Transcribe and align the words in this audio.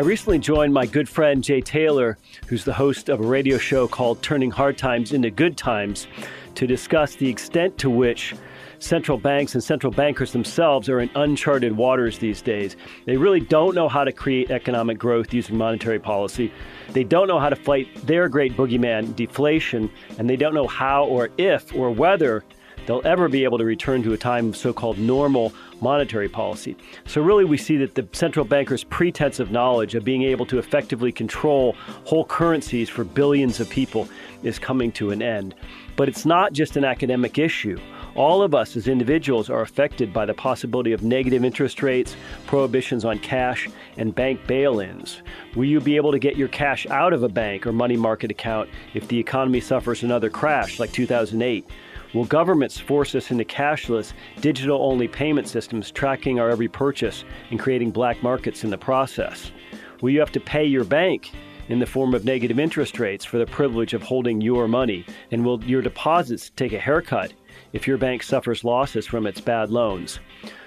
I 0.00 0.02
recently 0.02 0.38
joined 0.38 0.72
my 0.72 0.86
good 0.86 1.10
friend 1.10 1.44
Jay 1.44 1.60
Taylor, 1.60 2.16
who's 2.46 2.64
the 2.64 2.72
host 2.72 3.10
of 3.10 3.20
a 3.20 3.22
radio 3.22 3.58
show 3.58 3.86
called 3.86 4.22
Turning 4.22 4.50
Hard 4.50 4.78
Times 4.78 5.12
into 5.12 5.30
Good 5.30 5.58
Times, 5.58 6.06
to 6.54 6.66
discuss 6.66 7.16
the 7.16 7.28
extent 7.28 7.76
to 7.76 7.90
which 7.90 8.34
central 8.78 9.18
banks 9.18 9.52
and 9.52 9.62
central 9.62 9.92
bankers 9.92 10.32
themselves 10.32 10.88
are 10.88 11.00
in 11.00 11.10
uncharted 11.16 11.76
waters 11.76 12.16
these 12.16 12.40
days. 12.40 12.76
They 13.04 13.18
really 13.18 13.40
don't 13.40 13.74
know 13.74 13.90
how 13.90 14.04
to 14.04 14.10
create 14.10 14.50
economic 14.50 14.96
growth 14.96 15.34
using 15.34 15.58
monetary 15.58 15.98
policy. 15.98 16.50
They 16.92 17.04
don't 17.04 17.28
know 17.28 17.38
how 17.38 17.50
to 17.50 17.56
fight 17.56 17.94
their 18.06 18.26
great 18.30 18.56
boogeyman, 18.56 19.14
deflation, 19.16 19.90
and 20.18 20.30
they 20.30 20.36
don't 20.36 20.54
know 20.54 20.66
how 20.66 21.04
or 21.04 21.28
if 21.36 21.74
or 21.74 21.90
whether 21.90 22.42
they'll 22.90 23.00
ever 23.04 23.28
be 23.28 23.44
able 23.44 23.56
to 23.56 23.64
return 23.64 24.02
to 24.02 24.12
a 24.12 24.16
time 24.16 24.48
of 24.48 24.56
so 24.56 24.72
called 24.72 24.98
normal 24.98 25.52
monetary 25.80 26.28
policy. 26.28 26.76
So, 27.06 27.22
really, 27.22 27.44
we 27.44 27.56
see 27.56 27.76
that 27.76 27.94
the 27.94 28.04
central 28.10 28.44
banker's 28.44 28.82
pretense 28.82 29.38
of 29.38 29.52
knowledge 29.52 29.94
of 29.94 30.02
being 30.02 30.24
able 30.24 30.44
to 30.46 30.58
effectively 30.58 31.12
control 31.12 31.76
whole 32.04 32.24
currencies 32.24 32.88
for 32.88 33.04
billions 33.04 33.60
of 33.60 33.70
people 33.70 34.08
is 34.42 34.58
coming 34.58 34.90
to 34.92 35.12
an 35.12 35.22
end. 35.22 35.54
But 35.94 36.08
it's 36.08 36.26
not 36.26 36.52
just 36.52 36.76
an 36.76 36.84
academic 36.84 37.38
issue. 37.38 37.78
All 38.16 38.42
of 38.42 38.56
us 38.56 38.76
as 38.76 38.88
individuals 38.88 39.48
are 39.50 39.60
affected 39.60 40.12
by 40.12 40.26
the 40.26 40.34
possibility 40.34 40.92
of 40.92 41.04
negative 41.04 41.44
interest 41.44 41.84
rates, 41.84 42.16
prohibitions 42.48 43.04
on 43.04 43.20
cash, 43.20 43.68
and 43.98 44.12
bank 44.12 44.44
bail 44.48 44.80
ins. 44.80 45.22
Will 45.54 45.66
you 45.66 45.80
be 45.80 45.94
able 45.94 46.10
to 46.10 46.18
get 46.18 46.36
your 46.36 46.48
cash 46.48 46.88
out 46.88 47.12
of 47.12 47.22
a 47.22 47.28
bank 47.28 47.68
or 47.68 47.72
money 47.72 47.96
market 47.96 48.32
account 48.32 48.68
if 48.94 49.06
the 49.06 49.18
economy 49.18 49.60
suffers 49.60 50.02
another 50.02 50.28
crash 50.28 50.80
like 50.80 50.90
2008? 50.90 51.64
Will 52.12 52.24
governments 52.24 52.78
force 52.78 53.14
us 53.14 53.30
into 53.30 53.44
cashless, 53.44 54.12
digital 54.40 54.82
only 54.82 55.06
payment 55.06 55.46
systems 55.46 55.92
tracking 55.92 56.40
our 56.40 56.50
every 56.50 56.66
purchase 56.66 57.24
and 57.50 57.60
creating 57.60 57.92
black 57.92 58.20
markets 58.22 58.64
in 58.64 58.70
the 58.70 58.78
process? 58.78 59.52
Will 60.00 60.10
you 60.10 60.18
have 60.18 60.32
to 60.32 60.40
pay 60.40 60.64
your 60.64 60.84
bank 60.84 61.30
in 61.68 61.78
the 61.78 61.86
form 61.86 62.14
of 62.14 62.24
negative 62.24 62.58
interest 62.58 62.98
rates 62.98 63.24
for 63.24 63.38
the 63.38 63.46
privilege 63.46 63.94
of 63.94 64.02
holding 64.02 64.40
your 64.40 64.66
money? 64.66 65.06
And 65.30 65.44
will 65.44 65.62
your 65.62 65.82
deposits 65.82 66.50
take 66.56 66.72
a 66.72 66.80
haircut 66.80 67.32
if 67.72 67.86
your 67.86 67.96
bank 67.96 68.24
suffers 68.24 68.64
losses 68.64 69.06
from 69.06 69.26
its 69.26 69.40
bad 69.40 69.70
loans? 69.70 70.18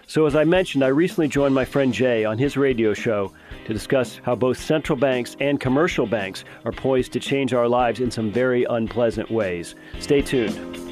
So, 0.07 0.25
as 0.25 0.35
I 0.35 0.43
mentioned, 0.43 0.83
I 0.83 0.87
recently 0.87 1.27
joined 1.27 1.55
my 1.55 1.65
friend 1.65 1.93
Jay 1.93 2.23
on 2.23 2.37
his 2.37 2.55
radio 2.55 2.93
show 2.93 3.33
to 3.65 3.73
discuss 3.73 4.19
how 4.23 4.35
both 4.35 4.57
central 4.57 4.97
banks 4.97 5.35
and 5.39 5.59
commercial 5.59 6.05
banks 6.05 6.45
are 6.65 6.71
poised 6.71 7.13
to 7.13 7.19
change 7.19 7.53
our 7.53 7.67
lives 7.67 7.99
in 7.99 8.11
some 8.11 8.31
very 8.31 8.65
unpleasant 8.69 9.31
ways. 9.31 9.75
Stay 9.99 10.21
tuned. 10.21 10.82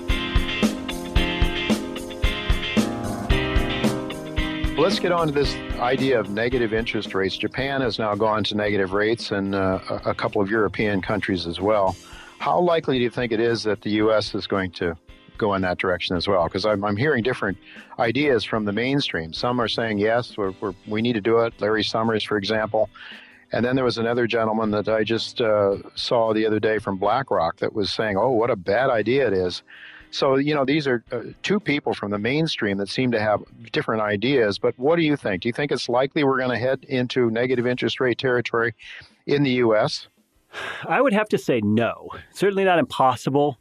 Let's 4.82 4.98
get 4.98 5.12
on 5.12 5.28
to 5.28 5.34
this 5.34 5.54
idea 5.80 6.20
of 6.20 6.32
negative 6.32 6.74
interest 6.74 7.14
rates. 7.14 7.38
Japan 7.38 7.82
has 7.82 8.00
now 8.00 8.16
gone 8.16 8.44
to 8.46 8.56
negative 8.56 8.94
rates, 8.94 9.30
and 9.30 9.54
uh, 9.54 9.78
a 10.06 10.14
couple 10.16 10.42
of 10.42 10.50
European 10.50 11.04
countries 11.04 11.46
as 11.46 11.62
well. 11.62 11.96
How 12.40 12.60
likely 12.60 12.98
do 12.98 13.04
you 13.04 13.12
think 13.12 13.32
it 13.32 13.40
is 13.40 13.62
that 13.62 13.82
the 13.82 13.92
U.S. 13.92 14.34
is 14.34 14.48
going 14.48 14.72
to 14.72 14.98
go 15.38 15.54
in 15.54 15.62
that 15.62 15.78
direction 15.78 16.16
as 16.16 16.28
well? 16.28 16.46
Because 16.46 16.66
I'm, 16.66 16.84
I'm 16.84 16.98
hearing 16.98 17.22
different 17.22 17.60
ideas 18.00 18.44
from 18.44 18.66
the 18.66 18.72
mainstream. 18.72 19.34
Some 19.34 19.62
are 19.62 19.68
saying 19.68 20.00
yes, 20.00 20.36
we're, 20.36 20.54
we're, 20.60 20.74
we 20.88 21.04
need 21.04 21.14
to 21.14 21.22
do 21.22 21.42
it. 21.42 21.54
Larry 21.62 21.84
Summers, 21.84 22.24
for 22.24 22.38
example. 22.38 22.90
And 23.52 23.64
then 23.64 23.76
there 23.76 23.86
was 23.86 24.00
another 24.00 24.26
gentleman 24.26 24.72
that 24.72 24.90
I 24.90 25.04
just 25.04 25.42
uh, 25.42 25.76
saw 25.94 26.34
the 26.34 26.48
other 26.48 26.60
day 26.60 26.80
from 26.80 26.98
BlackRock 26.98 27.58
that 27.58 27.74
was 27.74 27.94
saying, 27.94 28.18
"Oh, 28.18 28.32
what 28.32 28.50
a 28.50 28.56
bad 28.56 28.90
idea 28.90 29.28
it 29.28 29.34
is." 29.34 29.62
So, 30.12 30.36
you 30.36 30.54
know, 30.54 30.66
these 30.66 30.88
are 30.88 31.04
uh, 31.12 31.22
two 31.42 31.60
people 31.60 31.94
from 31.94 32.12
the 32.12 32.20
mainstream 32.20 32.78
that 32.78 32.90
seem 32.90 33.12
to 33.12 33.20
have 33.20 33.42
different 33.72 34.02
ideas. 34.02 34.60
But 34.60 34.78
what 34.78 34.98
do 34.98 35.04
you 35.04 35.16
think? 35.16 35.44
Do 35.44 35.50
you 35.50 35.54
think 35.54 35.72
it's 35.72 35.88
likely 35.90 36.24
we're 36.24 36.38
going 36.38 36.52
to 36.52 36.58
head 36.58 36.86
into 36.88 37.32
negative 37.32 37.66
interest 37.66 38.00
rate 38.00 38.18
territory 38.18 38.76
in 39.26 39.44
the 39.44 39.52
U.S.? 39.52 40.08
I 40.86 41.00
would 41.02 41.14
have 41.14 41.30
to 41.30 41.38
say 41.38 41.62
no. 41.64 42.10
Certainly 42.34 42.66
not 42.66 42.78
impossible, 42.78 43.58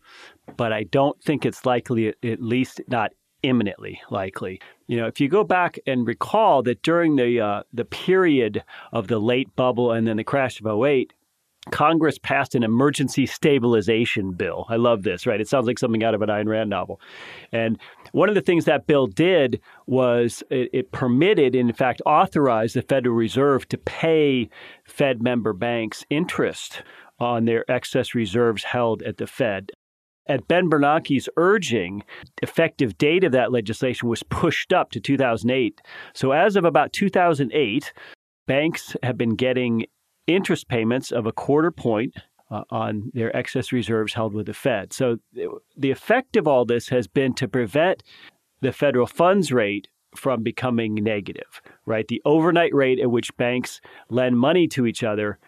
but 0.56 0.72
I 0.72 0.84
don't 0.84 1.20
think 1.22 1.46
it's 1.46 1.64
likely, 1.64 2.08
at 2.08 2.42
least 2.42 2.80
not 2.88 3.12
imminently 3.42 4.00
likely. 4.10 4.60
You 4.86 4.98
know, 4.98 5.06
if 5.06 5.20
you 5.20 5.28
go 5.28 5.44
back 5.44 5.78
and 5.86 6.06
recall 6.06 6.62
that 6.64 6.82
during 6.82 7.16
the 7.16 7.40
uh, 7.40 7.62
the 7.72 7.84
period 7.84 8.64
of 8.92 9.08
the 9.08 9.18
late 9.18 9.54
bubble 9.56 9.92
and 9.92 10.06
then 10.06 10.16
the 10.16 10.24
crash 10.24 10.60
of 10.60 10.66
08, 10.66 11.12
Congress 11.70 12.18
passed 12.18 12.54
an 12.54 12.62
emergency 12.62 13.26
stabilization 13.26 14.32
bill. 14.32 14.66
I 14.68 14.76
love 14.76 15.02
this, 15.02 15.26
right? 15.26 15.40
It 15.40 15.48
sounds 15.48 15.66
like 15.66 15.78
something 15.78 16.04
out 16.04 16.14
of 16.14 16.22
an 16.22 16.28
Ayn 16.28 16.46
Rand 16.46 16.70
novel. 16.70 17.00
And 17.52 17.78
one 18.12 18.28
of 18.28 18.34
the 18.34 18.40
things 18.40 18.64
that 18.64 18.86
bill 18.86 19.06
did 19.06 19.60
was 19.86 20.42
it, 20.50 20.70
it, 20.72 20.92
permitted, 20.92 21.54
in 21.54 21.72
fact, 21.72 22.02
authorized 22.06 22.74
the 22.74 22.82
Federal 22.82 23.14
Reserve 23.14 23.68
to 23.68 23.78
pay 23.78 24.48
Fed 24.84 25.22
member 25.22 25.52
banks 25.52 26.04
interest 26.10 26.82
on 27.18 27.44
their 27.44 27.70
excess 27.70 28.14
reserves 28.14 28.64
held 28.64 29.02
at 29.02 29.18
the 29.18 29.26
Fed. 29.26 29.70
At 30.26 30.46
Ben 30.46 30.70
Bernanke's 30.70 31.28
urging, 31.36 32.02
effective 32.42 32.96
date 32.98 33.24
of 33.24 33.32
that 33.32 33.52
legislation 33.52 34.08
was 34.08 34.22
pushed 34.22 34.72
up 34.72 34.90
to 34.92 35.00
2008. 35.00 35.80
So 36.14 36.32
as 36.32 36.56
of 36.56 36.64
about 36.64 36.92
2008, 36.92 37.92
banks 38.46 38.96
have 39.02 39.18
been 39.18 39.34
getting 39.34 39.86
interest 40.34 40.68
payments 40.68 41.12
of 41.12 41.26
a 41.26 41.32
quarter 41.32 41.70
point 41.70 42.14
uh, 42.50 42.64
on 42.70 43.10
their 43.14 43.34
excess 43.36 43.72
reserves 43.72 44.14
held 44.14 44.34
with 44.34 44.46
the 44.46 44.54
Fed. 44.54 44.92
So 44.92 45.18
the 45.76 45.90
effect 45.90 46.36
of 46.36 46.48
all 46.48 46.64
this 46.64 46.88
has 46.88 47.06
been 47.06 47.34
to 47.34 47.48
prevent 47.48 48.02
the 48.60 48.72
federal 48.72 49.06
funds 49.06 49.52
rate 49.52 49.88
from 50.16 50.42
becoming 50.42 50.94
negative, 50.96 51.62
right? 51.86 52.06
The 52.08 52.20
overnight 52.24 52.74
rate 52.74 52.98
at 52.98 53.10
which 53.10 53.36
banks 53.36 53.80
lend 54.08 54.38
money 54.38 54.66
to 54.68 54.86
each 54.86 55.04
other 55.04 55.38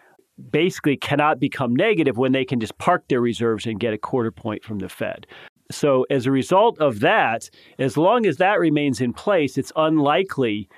basically 0.49 0.97
cannot 0.97 1.39
become 1.39 1.75
negative 1.75 2.17
when 2.17 2.31
they 2.31 2.45
can 2.45 2.59
just 2.59 2.77
park 2.77 3.03
their 3.07 3.21
reserves 3.21 3.65
and 3.65 3.79
get 3.79 3.93
a 3.93 3.97
quarter 3.97 4.31
point 4.31 4.63
from 4.63 4.79
the 4.79 4.89
Fed. 4.89 5.27
So, 5.71 6.05
as 6.09 6.25
a 6.25 6.31
result 6.31 6.79
of 6.79 6.99
that, 6.99 7.49
as 7.79 7.97
long 7.97 8.25
as 8.25 8.37
that 8.37 8.59
remains 8.59 9.01
in 9.01 9.13
place, 9.13 9.57
it's 9.57 9.71
unlikely 9.75 10.69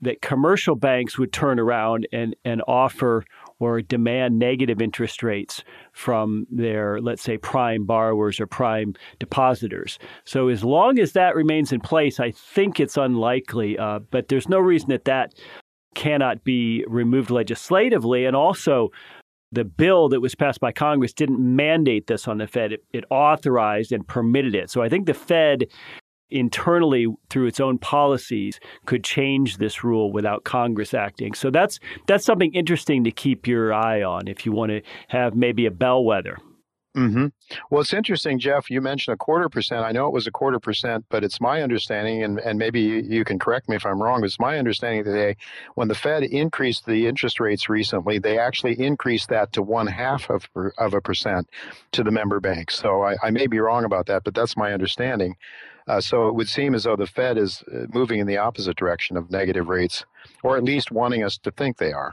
that 0.00 0.20
commercial 0.20 0.74
banks 0.74 1.18
would 1.18 1.32
turn 1.32 1.58
around 1.58 2.08
and, 2.12 2.34
and 2.44 2.60
offer 2.66 3.24
or 3.62 3.80
demand 3.80 4.38
negative 4.38 4.82
interest 4.82 5.22
rates 5.22 5.62
from 5.92 6.46
their, 6.50 7.00
let's 7.00 7.22
say, 7.22 7.38
prime 7.38 7.84
borrowers 7.84 8.40
or 8.40 8.46
prime 8.46 8.94
depositors. 9.18 9.98
So 10.24 10.48
as 10.48 10.64
long 10.64 10.98
as 10.98 11.12
that 11.12 11.34
remains 11.34 11.72
in 11.72 11.80
place, 11.80 12.18
I 12.20 12.32
think 12.32 12.80
it's 12.80 12.96
unlikely, 12.96 13.78
uh, 13.78 14.00
but 14.10 14.28
there's 14.28 14.48
no 14.48 14.58
reason 14.58 14.88
that 14.90 15.04
that 15.04 15.34
cannot 15.94 16.42
be 16.44 16.84
removed 16.88 17.30
legislatively. 17.30 18.24
And 18.24 18.34
also, 18.34 18.90
the 19.52 19.64
bill 19.64 20.08
that 20.08 20.20
was 20.20 20.34
passed 20.34 20.60
by 20.60 20.72
Congress 20.72 21.12
didn't 21.12 21.38
mandate 21.38 22.06
this 22.06 22.26
on 22.26 22.38
the 22.38 22.46
Fed. 22.46 22.72
It, 22.72 22.84
it, 22.92 23.04
authorized 23.10 23.92
and 23.92 24.06
permitted 24.08 24.54
it. 24.54 24.70
So 24.70 24.82
I 24.82 24.88
think 24.88 25.06
the 25.06 25.14
Fed 25.14 25.66
internally 26.32 27.06
through 27.30 27.46
its 27.46 27.60
own 27.60 27.78
policies 27.78 28.58
could 28.86 29.04
change 29.04 29.58
this 29.58 29.84
rule 29.84 30.12
without 30.12 30.44
Congress 30.44 30.94
acting. 30.94 31.34
So 31.34 31.50
that's 31.50 31.78
that's 32.06 32.24
something 32.24 32.52
interesting 32.54 33.04
to 33.04 33.10
keep 33.10 33.46
your 33.46 33.72
eye 33.72 34.02
on 34.02 34.28
if 34.28 34.44
you 34.46 34.52
want 34.52 34.70
to 34.70 34.82
have 35.08 35.34
maybe 35.34 35.66
a 35.66 35.70
bellwether. 35.70 36.38
Mm-hmm. 36.94 37.28
Well, 37.70 37.80
it's 37.80 37.94
interesting, 37.94 38.38
Jeff. 38.38 38.70
You 38.70 38.82
mentioned 38.82 39.14
a 39.14 39.16
quarter 39.16 39.48
percent. 39.48 39.82
I 39.82 39.92
know 39.92 40.06
it 40.06 40.12
was 40.12 40.26
a 40.26 40.30
quarter 40.30 40.60
percent, 40.60 41.06
but 41.08 41.24
it's 41.24 41.40
my 41.40 41.62
understanding, 41.62 42.22
and, 42.22 42.38
and 42.40 42.58
maybe 42.58 42.80
you, 42.80 43.24
can 43.24 43.38
correct 43.38 43.68
me 43.70 43.76
if 43.76 43.86
I'm 43.86 44.02
wrong, 44.02 44.22
it's 44.24 44.38
my 44.38 44.58
understanding 44.58 45.04
they, 45.04 45.36
when 45.74 45.88
the 45.88 45.94
Fed 45.94 46.22
increased 46.22 46.84
the 46.84 47.06
interest 47.06 47.40
rates 47.40 47.70
recently, 47.70 48.18
they 48.18 48.38
actually 48.38 48.78
increased 48.78 49.30
that 49.30 49.52
to 49.52 49.62
one 49.62 49.86
half 49.86 50.28
of, 50.28 50.46
of 50.76 50.92
a 50.92 51.00
percent 51.00 51.48
to 51.92 52.02
the 52.02 52.10
member 52.10 52.40
banks. 52.40 52.76
So 52.76 53.02
I, 53.02 53.16
I 53.22 53.30
may 53.30 53.46
be 53.46 53.58
wrong 53.58 53.84
about 53.84 54.04
that, 54.06 54.24
but 54.24 54.34
that's 54.34 54.56
my 54.56 54.74
understanding. 54.74 55.36
Uh, 55.88 56.00
so 56.00 56.28
it 56.28 56.34
would 56.34 56.48
seem 56.48 56.74
as 56.74 56.84
though 56.84 56.96
the 56.96 57.06
Fed 57.06 57.38
is 57.38 57.62
uh, 57.72 57.86
moving 57.92 58.20
in 58.20 58.26
the 58.26 58.36
opposite 58.36 58.76
direction 58.76 59.16
of 59.16 59.30
negative 59.30 59.68
rates, 59.68 60.04
or 60.42 60.58
at 60.58 60.62
least 60.62 60.92
wanting 60.92 61.24
us 61.24 61.38
to 61.38 61.50
think 61.50 61.78
they 61.78 61.92
are. 61.92 62.12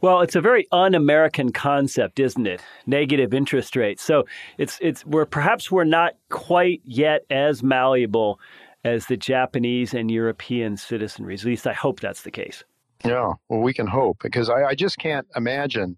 Well, 0.00 0.20
it's 0.20 0.36
a 0.36 0.40
very 0.40 0.66
un-American 0.72 1.52
concept, 1.52 2.20
isn't 2.20 2.46
it? 2.46 2.62
Negative 2.86 3.32
interest 3.32 3.76
rates. 3.76 4.02
So 4.02 4.24
it's 4.58 4.78
it's 4.80 5.04
we're 5.06 5.26
perhaps 5.26 5.70
we're 5.70 5.84
not 5.84 6.14
quite 6.28 6.82
yet 6.84 7.24
as 7.30 7.62
malleable 7.62 8.38
as 8.84 9.06
the 9.06 9.16
Japanese 9.16 9.94
and 9.94 10.10
European 10.10 10.76
citizenries. 10.76 11.40
At 11.40 11.46
least 11.46 11.66
I 11.66 11.72
hope 11.72 12.00
that's 12.00 12.22
the 12.22 12.30
case. 12.30 12.62
Yeah, 13.04 13.32
well, 13.48 13.60
we 13.60 13.74
can 13.74 13.86
hope 13.86 14.18
because 14.22 14.48
I, 14.48 14.64
I 14.64 14.74
just 14.74 14.98
can't 14.98 15.26
imagine 15.34 15.96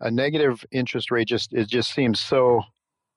a 0.00 0.10
negative 0.10 0.64
interest 0.70 1.10
rate. 1.10 1.28
Just 1.28 1.52
it 1.52 1.68
just 1.68 1.92
seems 1.92 2.20
so 2.20 2.62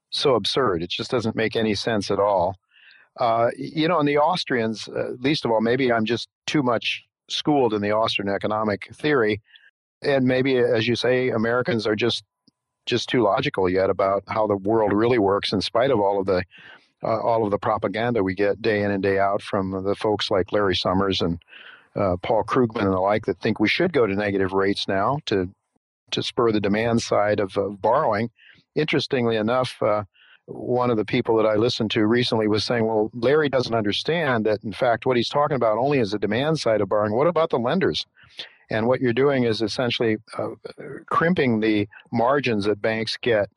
so 0.09 0.35
absurd. 0.35 0.83
It 0.83 0.89
just 0.89 1.11
doesn't 1.11 1.35
make 1.35 1.55
any 1.55 1.75
sense 1.75 2.11
at 2.11 2.19
all. 2.19 2.55
Uh, 3.19 3.49
you 3.57 3.87
know, 3.87 3.99
and 3.99 4.07
the 4.07 4.17
Austrians, 4.17 4.87
uh, 4.87 5.11
least 5.19 5.43
of 5.43 5.51
all, 5.51 5.61
maybe 5.61 5.91
I'm 5.91 6.05
just 6.05 6.29
too 6.45 6.63
much 6.63 7.03
schooled 7.29 7.73
in 7.73 7.81
the 7.81 7.91
Austrian 7.91 8.33
economic 8.33 8.87
theory, 8.93 9.41
and 10.01 10.25
maybe, 10.25 10.57
as 10.57 10.87
you 10.87 10.95
say, 10.95 11.29
Americans 11.29 11.85
are 11.87 11.95
just 11.95 12.23
just 12.85 13.09
too 13.09 13.21
logical 13.21 13.69
yet 13.69 13.89
about 13.89 14.23
how 14.27 14.47
the 14.47 14.57
world 14.57 14.91
really 14.93 15.19
works, 15.19 15.53
in 15.53 15.61
spite 15.61 15.91
of 15.91 15.99
all 15.99 16.19
of 16.19 16.25
the 16.25 16.43
uh, 17.03 17.19
all 17.21 17.45
of 17.45 17.51
the 17.51 17.57
propaganda 17.57 18.23
we 18.23 18.33
get 18.33 18.61
day 18.61 18.83
in 18.83 18.91
and 18.91 19.03
day 19.03 19.19
out 19.19 19.41
from 19.41 19.83
the 19.83 19.95
folks 19.95 20.31
like 20.31 20.51
Larry 20.51 20.75
Summers 20.75 21.21
and 21.21 21.41
uh, 21.95 22.17
Paul 22.21 22.43
Krugman 22.43 22.83
and 22.83 22.93
the 22.93 22.99
like 22.99 23.25
that 23.25 23.39
think 23.39 23.59
we 23.59 23.69
should 23.69 23.93
go 23.93 24.05
to 24.05 24.15
negative 24.15 24.53
rates 24.53 24.87
now 24.87 25.19
to 25.25 25.49
to 26.11 26.23
spur 26.23 26.51
the 26.51 26.59
demand 26.59 27.01
side 27.01 27.39
of, 27.39 27.57
borrowing. 27.81 28.31
Interestingly 28.75 29.35
enough, 29.35 29.81
uh, 29.81 30.03
one 30.45 30.89
of 30.89 30.97
the 30.97 31.05
people 31.05 31.37
that 31.37 31.45
I 31.45 31.55
listened 31.55 31.91
to 31.91 32.05
recently 32.07 32.47
was 32.47 32.63
saying, 32.63 32.85
well, 32.87 33.11
Larry 33.13 33.49
doesn't 33.49 33.75
understand 33.75 34.45
that, 34.47 34.63
in 34.63 34.73
fact, 34.73 35.05
what 35.05 35.17
he's 35.17 35.29
talking 35.29 35.55
about 35.55 35.77
only 35.77 35.99
is 35.99 36.11
the 36.11 36.19
demand 36.19 36.59
side 36.59 36.81
of 36.81 36.89
borrowing. 36.89 37.13
What 37.13 37.27
about 37.27 37.51
the 37.51 37.59
lenders? 37.59 38.07
And 38.69 38.87
what 38.87 39.01
you're 39.01 39.13
doing 39.13 39.43
is 39.43 39.61
essentially 39.61 40.17
uh, 40.37 40.49
crimping 41.07 41.59
the 41.59 41.87
margins 42.11 42.65
that 42.65 42.81
banks 42.81 43.17
get 43.17 43.49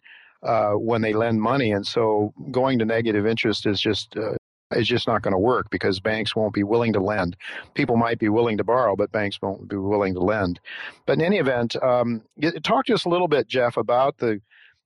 uh, 0.43 0.73
when 0.73 1.03
they 1.03 1.13
lend 1.13 1.41
money. 1.41 1.73
And 1.73 1.87
so 1.87 2.33
going 2.51 2.79
to 2.79 2.85
negative 2.85 3.27
interest 3.27 3.67
is 3.67 3.81
just 3.81 4.17
uh, 4.17 4.35
is 4.75 4.89
just 4.89 5.07
not 5.07 5.23
going 5.23 5.33
to 5.33 5.39
work 5.39 5.69
because 5.71 6.01
banks 6.01 6.35
won't 6.35 6.55
be 6.55 6.63
willing 6.63 6.93
to 6.95 7.01
lend. 7.01 7.37
People 7.75 7.97
might 7.97 8.19
be 8.19 8.29
willing 8.29 8.57
to 8.57 8.65
borrow, 8.65 8.97
but 8.97 9.13
banks 9.13 9.39
won't 9.43 9.69
be 9.69 9.77
willing 9.77 10.15
to 10.15 10.21
lend. 10.21 10.61
But 11.07 11.19
in 11.19 11.25
any 11.25 11.39
event, 11.39 11.77
um, 11.83 12.23
talk 12.63 12.87
to 12.87 12.95
us 12.95 13.05
a 13.05 13.09
little 13.09 13.29
bit, 13.29 13.49
Jeff, 13.49 13.77
about 13.77 14.19
the 14.19 14.41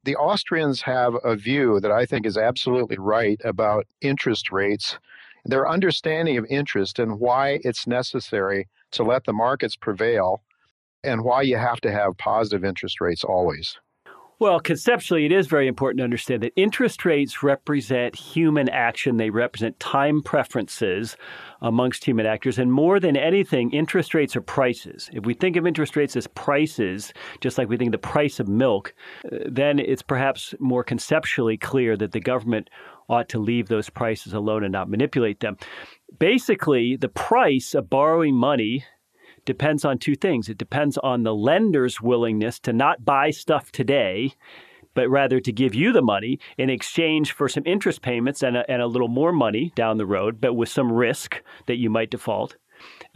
the 0.05 0.17
Austrians 0.17 0.82
have 0.82 1.17
a 1.25 1.34
view 1.34 1.81
that 1.81 1.90
I 1.90 2.06
think 2.06 2.26
is 2.26 2.37
absolutely 2.37 2.96
right 2.96 3.40
about 3.44 3.87
interest 4.00 4.52
rates, 4.52 4.99
their 5.44 5.69
understanding 5.69 6.37
of 6.37 6.46
interest 6.49 7.00
and 7.00 7.19
why 7.19 7.58
it's 7.64 7.88
necessary 7.88 8.69
to 8.96 9.04
let 9.04 9.25
the 9.25 9.32
markets 9.32 9.76
prevail, 9.76 10.43
and 11.04 11.25
why 11.25 11.43
you 11.43 11.56
have 11.56 11.81
to 11.82 11.93
have 11.93 12.19
positive 12.19 12.64
interest 12.64 13.00
rates 13.00 13.25
always. 13.25 13.78
Well, 14.38 14.60
conceptually, 14.60 15.25
it 15.25 15.32
is 15.32 15.46
very 15.46 15.66
important 15.66 15.98
to 16.00 16.04
understand 16.04 16.43
that 16.43 16.52
interest 16.56 17.06
rates 17.06 17.43
represent 17.43 18.14
human 18.14 18.69
action. 18.69 19.16
They 19.16 19.31
represent 19.31 19.81
time 19.81 20.20
preferences 20.20 21.16
amongst 21.62 22.04
human 22.04 22.26
actors. 22.26 22.58
And 22.58 22.70
more 22.70 23.00
than 23.00 23.16
anything, 23.16 23.70
interest 23.70 24.12
rates 24.12 24.37
are 24.37 24.43
prices. 24.43 25.08
If 25.14 25.25
we 25.25 25.32
think 25.32 25.56
of 25.56 25.66
interest 25.66 25.96
rates 25.96 26.16
as 26.16 26.26
prices, 26.26 27.14
just 27.40 27.56
like 27.56 27.70
we 27.70 27.78
think 27.78 27.93
the 27.93 27.98
price 27.98 28.38
of 28.38 28.46
milk, 28.46 28.94
uh, 29.25 29.38
then 29.46 29.78
it's 29.78 30.02
perhaps 30.02 30.54
more 30.60 30.84
conceptually 30.84 31.56
clear 31.56 31.96
that 31.96 32.12
the 32.12 32.20
government 32.20 32.69
ought 33.08 33.29
to 33.31 33.38
leave 33.38 33.69
those 33.69 33.91
prices 33.91 34.32
alone 34.32 34.64
and 34.64 34.73
not 34.73 34.91
manipulate 34.91 35.41
them. 35.41 35.56
Basically, 36.19 36.97
the 36.97 37.08
price 37.08 37.75
of 37.75 37.91
borrowing 37.91 38.35
money 38.35 38.85
depends 39.44 39.85
on 39.85 39.99
two 39.99 40.14
things. 40.14 40.49
It 40.49 40.58
depends 40.58 40.99
on 40.99 41.23
the 41.23 41.35
lender's 41.35 42.00
willingness 42.00 42.58
to 42.61 42.73
not 42.73 43.05
buy 43.05 43.31
stuff 43.31 43.70
today, 43.70 44.32
but 44.94 45.08
rather 45.08 45.41
to 45.41 45.53
give 45.53 45.75
you 45.75 45.93
the 45.93 46.03
money 46.03 46.41
in 46.58 46.69
exchange 46.69 47.32
for 47.32 47.49
some 47.49 47.62
interest 47.67 48.03
payments 48.03 48.43
and 48.43 48.56
a, 48.56 48.69
and 48.70 48.82
a 48.82 48.87
little 48.87 49.08
more 49.08 49.32
money 49.32 49.73
down 49.76 49.99
the 49.99 50.06
road, 50.06 50.41
but 50.41 50.55
with 50.55 50.69
some 50.69 50.91
risk 50.91 51.43
that 51.67 51.76
you 51.76 51.88
might 51.91 52.11
default. 52.11 52.56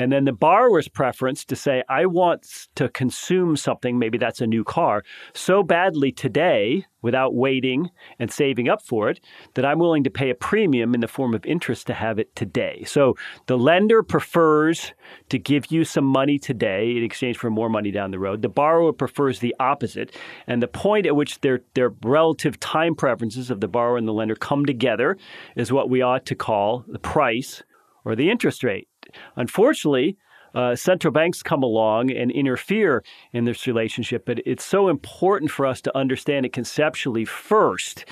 And 0.01 0.11
then 0.11 0.25
the 0.25 0.33
borrower's 0.33 0.89
preference 0.89 1.45
to 1.45 1.55
say, 1.55 1.83
I 1.87 2.07
want 2.07 2.69
to 2.77 2.89
consume 2.89 3.55
something, 3.55 3.99
maybe 3.99 4.17
that's 4.17 4.41
a 4.41 4.47
new 4.47 4.65
car, 4.65 5.05
so 5.35 5.63
badly 5.63 6.11
today 6.11 6.87
without 7.03 7.35
waiting 7.35 7.91
and 8.19 8.33
saving 8.33 8.67
up 8.67 8.81
for 8.81 9.11
it 9.11 9.21
that 9.55 9.67
I'm 9.67 9.79
willing 9.79 10.03
to 10.05 10.11
pay 10.11 10.31
a 10.31 10.35
premium 10.35 10.95
in 10.95 11.03
the 11.03 11.07
form 11.07 11.35
of 11.35 11.45
interest 11.45 11.87
to 11.89 11.93
have 11.93 12.19
it 12.19 12.35
today. 12.35 12.83
So 12.87 13.15
the 13.45 13.59
lender 13.59 14.03
prefers 14.03 14.95
to 15.29 15.39
give 15.39 15.71
you 15.71 15.85
some 15.85 16.07
money 16.07 16.39
today 16.39 16.97
in 16.97 17.05
exchange 17.05 17.37
for 17.37 17.51
more 17.51 17.69
money 17.69 17.91
down 17.91 18.11
the 18.11 18.19
road. 18.19 18.41
The 18.41 18.49
borrower 18.49 18.95
prefers 18.95 19.41
the 19.41 19.55
opposite. 19.61 20.17
And 20.47 20.63
the 20.63 20.69
point 20.69 21.05
at 21.05 21.15
which 21.15 21.43
their, 21.43 21.61
their 21.75 21.93
relative 22.03 22.59
time 22.59 22.95
preferences 22.95 23.51
of 23.51 23.61
the 23.61 23.69
borrower 23.69 23.99
and 23.99 24.09
the 24.09 24.15
lender 24.15 24.35
come 24.35 24.65
together 24.65 25.19
is 25.57 25.71
what 25.71 25.91
we 25.91 26.01
ought 26.01 26.25
to 26.25 26.35
call 26.35 26.87
the 26.89 26.99
price 26.99 27.63
or 28.07 28.17
the 28.17 28.31
interest 28.31 28.65
rate. 28.65 28.89
Unfortunately, 29.37 30.17
uh, 30.55 30.75
central 30.75 31.13
banks 31.13 31.43
come 31.43 31.63
along 31.63 32.11
and 32.11 32.31
interfere 32.31 33.05
in 33.33 33.45
this 33.45 33.67
relationship, 33.67 34.25
but 34.27 34.41
it's 34.45 34.65
so 34.65 34.89
important 34.89 35.51
for 35.51 35.65
us 35.67 35.81
to 35.83 35.97
understand 35.97 36.45
it 36.45 36.53
conceptually 36.53 37.25
first 37.25 38.05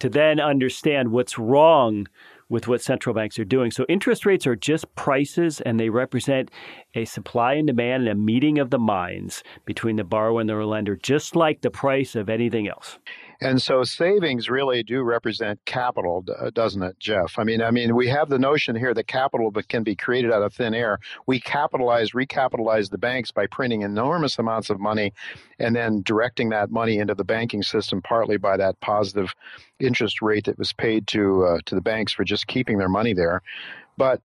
to 0.00 0.08
then 0.08 0.40
understand 0.40 1.12
what's 1.12 1.38
wrong 1.38 2.06
with 2.48 2.68
what 2.68 2.82
central 2.82 3.14
banks 3.14 3.38
are 3.38 3.44
doing. 3.44 3.70
So 3.70 3.86
interest 3.88 4.26
rates 4.26 4.46
are 4.46 4.56
just 4.56 4.92
prices 4.96 5.60
and 5.60 5.80
they 5.80 5.88
represent 5.88 6.50
a 6.94 7.04
supply 7.04 7.54
and 7.54 7.66
demand 7.66 8.02
and 8.02 8.10
a 8.10 8.14
meeting 8.14 8.58
of 8.58 8.70
the 8.70 8.78
minds 8.78 9.42
between 9.64 9.96
the 9.96 10.04
borrower 10.04 10.40
and 10.40 10.50
the 10.50 10.54
lender, 10.56 10.96
just 10.96 11.34
like 11.34 11.62
the 11.62 11.70
price 11.70 12.14
of 12.14 12.28
anything 12.28 12.68
else. 12.68 12.98
And 13.40 13.60
so 13.60 13.84
savings 13.84 14.48
really 14.48 14.82
do 14.82 15.02
represent 15.02 15.64
capital, 15.64 16.24
uh, 16.38 16.50
doesn't 16.50 16.82
it, 16.82 16.98
Jeff? 16.98 17.38
I 17.38 17.44
mean, 17.44 17.62
I 17.62 17.70
mean, 17.70 17.94
we 17.94 18.08
have 18.08 18.28
the 18.28 18.38
notion 18.38 18.76
here 18.76 18.94
that 18.94 19.06
capital 19.06 19.50
can 19.68 19.82
be 19.82 19.96
created 19.96 20.32
out 20.32 20.42
of 20.42 20.54
thin 20.54 20.74
air. 20.74 20.98
We 21.26 21.40
capitalize, 21.40 22.12
recapitalize 22.12 22.90
the 22.90 22.98
banks 22.98 23.30
by 23.32 23.46
printing 23.46 23.82
enormous 23.82 24.38
amounts 24.38 24.70
of 24.70 24.80
money 24.80 25.12
and 25.58 25.74
then 25.74 26.02
directing 26.02 26.50
that 26.50 26.70
money 26.70 26.98
into 26.98 27.14
the 27.14 27.24
banking 27.24 27.62
system 27.62 28.02
partly 28.02 28.36
by 28.36 28.56
that 28.56 28.80
positive 28.80 29.34
interest 29.80 30.22
rate 30.22 30.44
that 30.44 30.58
was 30.58 30.72
paid 30.72 31.06
to 31.08 31.44
uh, 31.44 31.58
to 31.66 31.74
the 31.74 31.80
banks 31.80 32.12
for 32.12 32.24
just 32.24 32.46
keeping 32.46 32.78
their 32.78 32.88
money 32.88 33.12
there. 33.12 33.42
But 33.96 34.20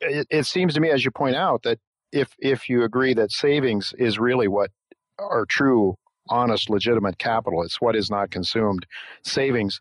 it, 0.00 0.26
it 0.30 0.46
seems 0.46 0.74
to 0.74 0.80
me, 0.80 0.90
as 0.90 1.04
you 1.04 1.10
point 1.10 1.36
out, 1.36 1.62
that 1.62 1.78
if 2.12 2.34
if 2.38 2.68
you 2.68 2.82
agree 2.82 3.14
that 3.14 3.30
savings 3.30 3.94
is 3.98 4.18
really 4.18 4.48
what 4.48 4.70
are 5.18 5.46
true 5.46 5.96
honest, 6.30 6.70
legitimate 6.70 7.18
capital, 7.18 7.62
it's 7.62 7.80
what 7.80 7.96
is 7.96 8.10
not 8.10 8.30
consumed 8.30 8.86
savings, 9.22 9.80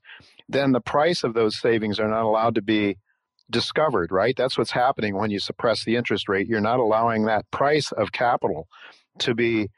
then 0.50 0.72
the 0.72 0.81
price 0.81 1.24
of 1.24 1.34
those 1.34 1.60
savings 1.60 2.00
are 2.00 2.07
not 2.07 2.24
allowed 2.24 2.56
to 2.56 2.62
be 2.62 2.98
discovered, 3.50 4.12
right? 4.12 4.36
That's 4.36 4.57
what's 4.57 4.72
happening 4.72 5.16
when 5.16 5.31
you 5.31 5.40
suppress 5.40 5.84
the 5.84 5.96
interest 5.96 6.28
rate. 6.28 6.48
You're 6.48 6.62
not 6.62 6.80
allowing 6.80 7.25
that 7.25 7.50
price 7.51 7.92
of 7.92 8.12
capital 8.12 8.68
to 9.19 9.34
be 9.34 9.69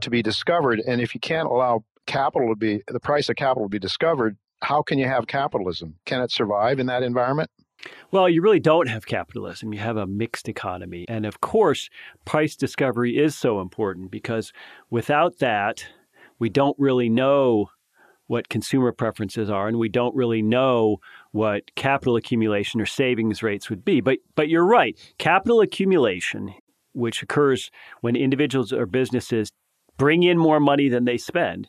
to 0.00 0.10
be 0.10 0.22
discovered. 0.22 0.80
And 0.86 1.00
if 1.00 1.14
you 1.14 1.20
can't 1.20 1.48
allow 1.48 1.84
capital 2.06 2.48
to 2.48 2.56
be 2.56 2.82
the 2.86 3.00
price 3.00 3.28
of 3.28 3.36
capital 3.36 3.64
to 3.64 3.68
be 3.68 3.78
discovered, 3.78 4.36
how 4.62 4.82
can 4.82 4.98
you 4.98 5.06
have 5.06 5.26
capitalism? 5.26 5.96
Can 6.06 6.22
it 6.22 6.30
survive 6.30 6.78
in 6.78 6.86
that 6.86 7.02
environment? 7.02 7.50
Well, 8.10 8.28
you 8.28 8.42
really 8.42 8.60
don't 8.60 8.88
have 8.88 9.06
capitalism. 9.06 9.72
You 9.72 9.80
have 9.80 9.96
a 9.96 10.06
mixed 10.06 10.48
economy. 10.48 11.06
And 11.08 11.24
of 11.24 11.40
course, 11.40 11.88
price 12.24 12.56
discovery 12.56 13.16
is 13.16 13.36
so 13.36 13.60
important 13.60 14.10
because 14.10 14.52
without 14.90 15.38
that, 15.38 15.86
we 16.40 16.48
don't 16.48 16.76
really 16.78 17.08
know 17.08 17.70
what 18.26 18.48
consumer 18.48 18.92
preferences 18.92 19.50
are, 19.50 19.68
and 19.68 19.78
we 19.78 19.88
don't 19.88 20.14
really 20.14 20.40
know 20.40 20.98
what 21.32 21.74
capital 21.74 22.16
accumulation 22.16 22.80
or 22.80 22.86
savings 22.86 23.42
rates 23.42 23.68
would 23.68 23.84
be. 23.84 24.00
But 24.00 24.18
but 24.34 24.48
you're 24.48 24.66
right. 24.66 24.96
Capital 25.18 25.60
accumulation, 25.60 26.54
which 26.92 27.22
occurs 27.22 27.70
when 28.00 28.16
individuals 28.16 28.72
or 28.72 28.86
businesses 28.86 29.50
bring 29.96 30.22
in 30.22 30.38
more 30.38 30.60
money 30.60 30.88
than 30.88 31.04
they 31.04 31.18
spend, 31.18 31.68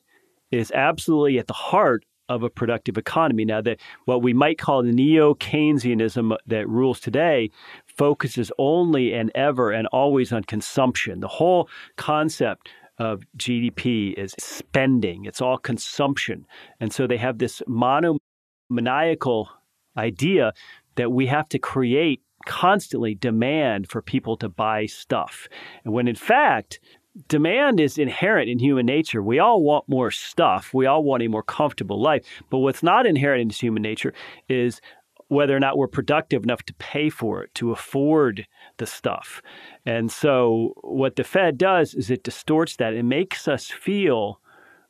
is 0.52 0.72
absolutely 0.72 1.38
at 1.38 1.48
the 1.48 1.54
heart 1.54 2.06
of 2.30 2.44
a 2.44 2.50
productive 2.50 2.98
economy. 2.98 3.44
Now, 3.44 3.62
that 3.62 3.80
what 4.06 4.22
we 4.22 4.34
might 4.34 4.58
call 4.58 4.84
the 4.84 4.92
neo 4.92 5.34
Keynesianism 5.34 6.38
that 6.46 6.70
rules 6.70 7.00
today 7.00 7.50
focuses 7.98 8.52
only 8.58 9.14
and 9.14 9.32
ever 9.36 9.72
and 9.72 9.88
always 9.88 10.32
on 10.32 10.44
consumption. 10.44 11.20
The 11.20 11.28
whole 11.28 11.68
concept 11.98 12.70
of 13.02 13.24
GDP 13.36 14.14
is 14.14 14.36
spending, 14.38 15.26
it's 15.26 15.42
all 15.42 15.58
consumption. 15.58 16.46
And 16.80 16.94
so 16.94 17.08
they 17.08 17.18
have 17.18 17.40
this 17.40 17.64
monomaniacal 17.68 19.50
idea 19.98 20.54
that 20.98 21.12
we 21.12 21.26
have 21.26 21.50
to 21.50 21.58
create 21.58 22.22
constantly 22.46 23.16
demand 23.16 23.90
for 23.90 24.04
people 24.04 24.38
to 24.38 24.50
buy 24.50 24.86
stuff. 24.86 25.48
And 25.84 25.94
when 25.96 26.08
in 26.08 26.16
fact, 26.16 26.80
demand 27.28 27.80
is 27.80 27.98
inherent 27.98 28.52
in 28.52 28.60
human 28.60 28.86
nature. 28.86 29.24
We 29.24 29.40
all 29.40 29.64
want 29.64 29.90
more 29.90 30.12
stuff. 30.12 30.72
We 30.72 30.86
all 30.86 31.04
want 31.04 31.24
a 31.24 31.28
more 31.28 31.42
comfortable 31.42 32.00
life. 32.00 32.24
But 32.52 32.60
what's 32.60 32.84
not 32.84 33.08
inherent 33.08 33.42
in 33.42 33.50
human 33.50 33.82
nature 33.82 34.14
is 34.48 34.80
whether 35.28 35.56
or 35.56 35.60
not 35.60 35.76
we're 35.76 35.88
productive 35.88 36.44
enough 36.44 36.62
to 36.64 36.74
pay 36.76 37.10
for 37.10 37.42
it, 37.42 37.56
to 37.56 37.72
afford 37.72 38.46
the 38.78 38.86
stuff. 38.86 39.42
And 39.86 40.12
so, 40.12 40.74
what 40.82 41.16
the 41.16 41.24
Fed 41.24 41.58
does 41.58 41.94
is 41.94 42.10
it 42.10 42.24
distorts 42.24 42.76
that. 42.78 42.94
It 42.94 43.04
makes 43.04 43.48
us 43.48 43.68
feel 43.68 44.40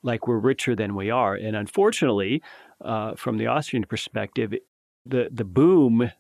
like 0.04 0.28
we're 0.28 0.38
richer 0.38 0.76
than 0.76 0.96
we 0.96 1.10
are. 1.10 1.36
And 1.36 1.56
unfortunately, 1.56 2.42
uh, 2.84 3.16
from 3.16 3.38
the 3.38 3.48
Austrian 3.48 3.86
perspective, 3.86 4.54
the, 5.06 5.30
the 5.32 5.46
boom 5.46 6.12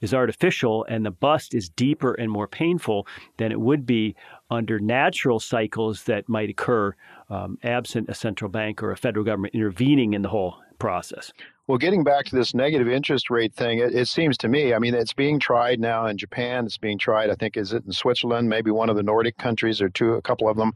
is 0.00 0.14
artificial 0.14 0.84
and 0.88 1.04
the 1.04 1.10
bust 1.10 1.54
is 1.54 1.68
deeper 1.68 2.14
and 2.14 2.30
more 2.30 2.46
painful 2.46 3.06
than 3.36 3.50
it 3.50 3.60
would 3.60 3.84
be 3.84 4.14
under 4.50 4.78
natural 4.78 5.40
cycles 5.40 6.04
that 6.04 6.28
might 6.28 6.50
occur 6.50 6.94
um, 7.30 7.58
absent 7.62 8.08
a 8.08 8.14
central 8.14 8.50
bank 8.50 8.82
or 8.82 8.92
a 8.92 8.96
federal 8.96 9.24
government 9.24 9.54
intervening 9.54 10.14
in 10.14 10.22
the 10.22 10.28
whole 10.28 10.56
process. 10.78 11.32
Well, 11.68 11.76
getting 11.76 12.02
back 12.02 12.24
to 12.24 12.34
this 12.34 12.54
negative 12.54 12.88
interest 12.88 13.28
rate 13.28 13.52
thing, 13.52 13.80
it, 13.80 13.94
it, 13.94 14.08
seems 14.08 14.38
to 14.38 14.48
me, 14.48 14.72
I 14.72 14.78
mean, 14.78 14.94
it's 14.94 15.12
being 15.12 15.38
tried 15.38 15.80
now 15.80 16.06
in 16.06 16.16
Japan. 16.16 16.64
It's 16.64 16.78
being 16.78 16.96
tried, 16.96 17.28
I 17.28 17.34
think, 17.34 17.58
is 17.58 17.74
it 17.74 17.84
in 17.84 17.92
Switzerland, 17.92 18.48
maybe 18.48 18.70
one 18.70 18.88
of 18.88 18.96
the 18.96 19.02
Nordic 19.02 19.36
countries 19.36 19.82
or 19.82 19.90
two, 19.90 20.14
a 20.14 20.22
couple 20.22 20.48
of 20.48 20.56
them. 20.56 20.72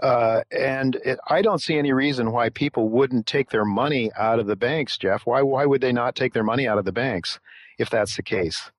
Uh, 0.00 0.40
and 0.50 0.96
it, 1.04 1.20
I 1.28 1.40
don't 1.40 1.62
see 1.62 1.78
any 1.78 1.92
reason 1.92 2.32
why 2.32 2.48
people 2.48 2.88
wouldn't 2.88 3.26
take 3.26 3.50
their 3.50 3.64
money 3.64 4.10
out 4.18 4.40
of 4.40 4.48
the 4.48 4.56
banks, 4.56 4.98
Jeff. 4.98 5.22
Why, 5.24 5.40
why 5.42 5.66
would 5.66 5.80
they 5.80 5.92
not 5.92 6.16
take 6.16 6.32
their 6.32 6.42
money 6.42 6.66
out 6.66 6.78
of 6.78 6.84
the 6.84 6.92
banks 6.92 7.38
if 7.78 7.88
that's 7.88 8.16
the 8.16 8.24
case? 8.24 8.72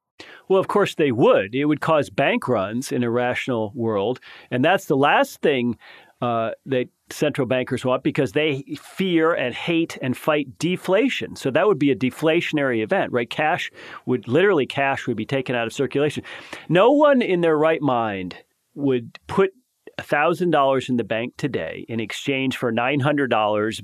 Well, 0.50 0.59
of 0.59 0.67
course 0.67 0.95
they 0.95 1.13
would. 1.13 1.55
It 1.55 1.65
would 1.65 1.79
cause 1.79 2.09
bank 2.09 2.50
runs 2.50 2.91
in 2.91 3.01
a 3.01 3.09
rational 3.09 3.71
world. 3.74 4.19
And 4.51 4.63
that's 4.63 4.85
the 4.85 4.97
last 4.97 5.41
thing 5.41 5.77
uh, 6.21 6.51
that 6.65 6.89
central 7.09 7.47
bankers 7.47 7.85
want 7.85 8.03
because 8.03 8.31
they 8.31 8.63
fear 8.81 9.33
and 9.33 9.53
hate 9.53 9.97
and 10.01 10.17
fight 10.17 10.57
deflation. 10.57 11.35
So 11.35 11.51
that 11.51 11.67
would 11.67 11.79
be 11.79 11.91
a 11.91 11.95
deflationary 11.95 12.83
event, 12.83 13.12
right? 13.12 13.29
Cash 13.29 13.71
would 14.05 14.27
literally 14.27 14.65
cash 14.65 15.07
would 15.07 15.17
be 15.17 15.25
taken 15.25 15.55
out 15.55 15.67
of 15.67 15.74
circulation. 15.74 16.24
No 16.67 16.91
one 16.91 17.21
in 17.21 17.41
their 17.41 17.57
right 17.57 17.81
mind 17.81 18.38
would 18.74 19.19
put 19.27 19.51
$1,000 20.00 20.89
in 20.89 20.97
the 20.97 21.03
bank 21.03 21.33
today 21.38 21.85
in 21.88 22.00
exchange 22.00 22.57
for 22.57 22.71
$900 22.71 23.81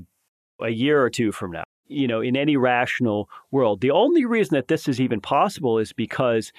a 0.61 0.69
year 0.69 1.01
or 1.01 1.09
two 1.09 1.31
from 1.31 1.51
now. 1.51 1.63
You 1.87 2.07
know, 2.07 2.21
in 2.21 2.37
any 2.37 2.55
rational 2.55 3.29
world. 3.51 3.81
The 3.81 3.91
only 3.91 4.23
reason 4.23 4.55
that 4.55 4.69
this 4.69 4.87
is 4.87 5.01
even 5.01 5.19
possible 5.19 5.77
is 5.77 5.91
because 5.91 6.53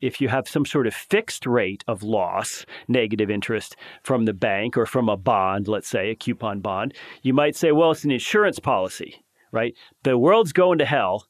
if 0.00 0.20
you 0.20 0.28
have 0.28 0.48
some 0.48 0.64
sort 0.64 0.86
of 0.86 0.94
fixed 0.94 1.46
rate 1.46 1.84
of 1.88 2.02
loss, 2.02 2.66
negative 2.88 3.30
interest 3.30 3.76
from 4.02 4.24
the 4.24 4.34
bank 4.34 4.76
or 4.76 4.86
from 4.86 5.08
a 5.08 5.16
bond, 5.16 5.68
let's 5.68 5.88
say 5.88 6.10
a 6.10 6.14
coupon 6.14 6.60
bond, 6.60 6.94
you 7.22 7.32
might 7.32 7.56
say, 7.56 7.72
well, 7.72 7.90
it's 7.90 8.04
an 8.04 8.10
insurance 8.10 8.58
policy, 8.58 9.24
right? 9.52 9.74
The 10.02 10.18
world's 10.18 10.52
going 10.52 10.78
to 10.78 10.84
hell. 10.84 11.26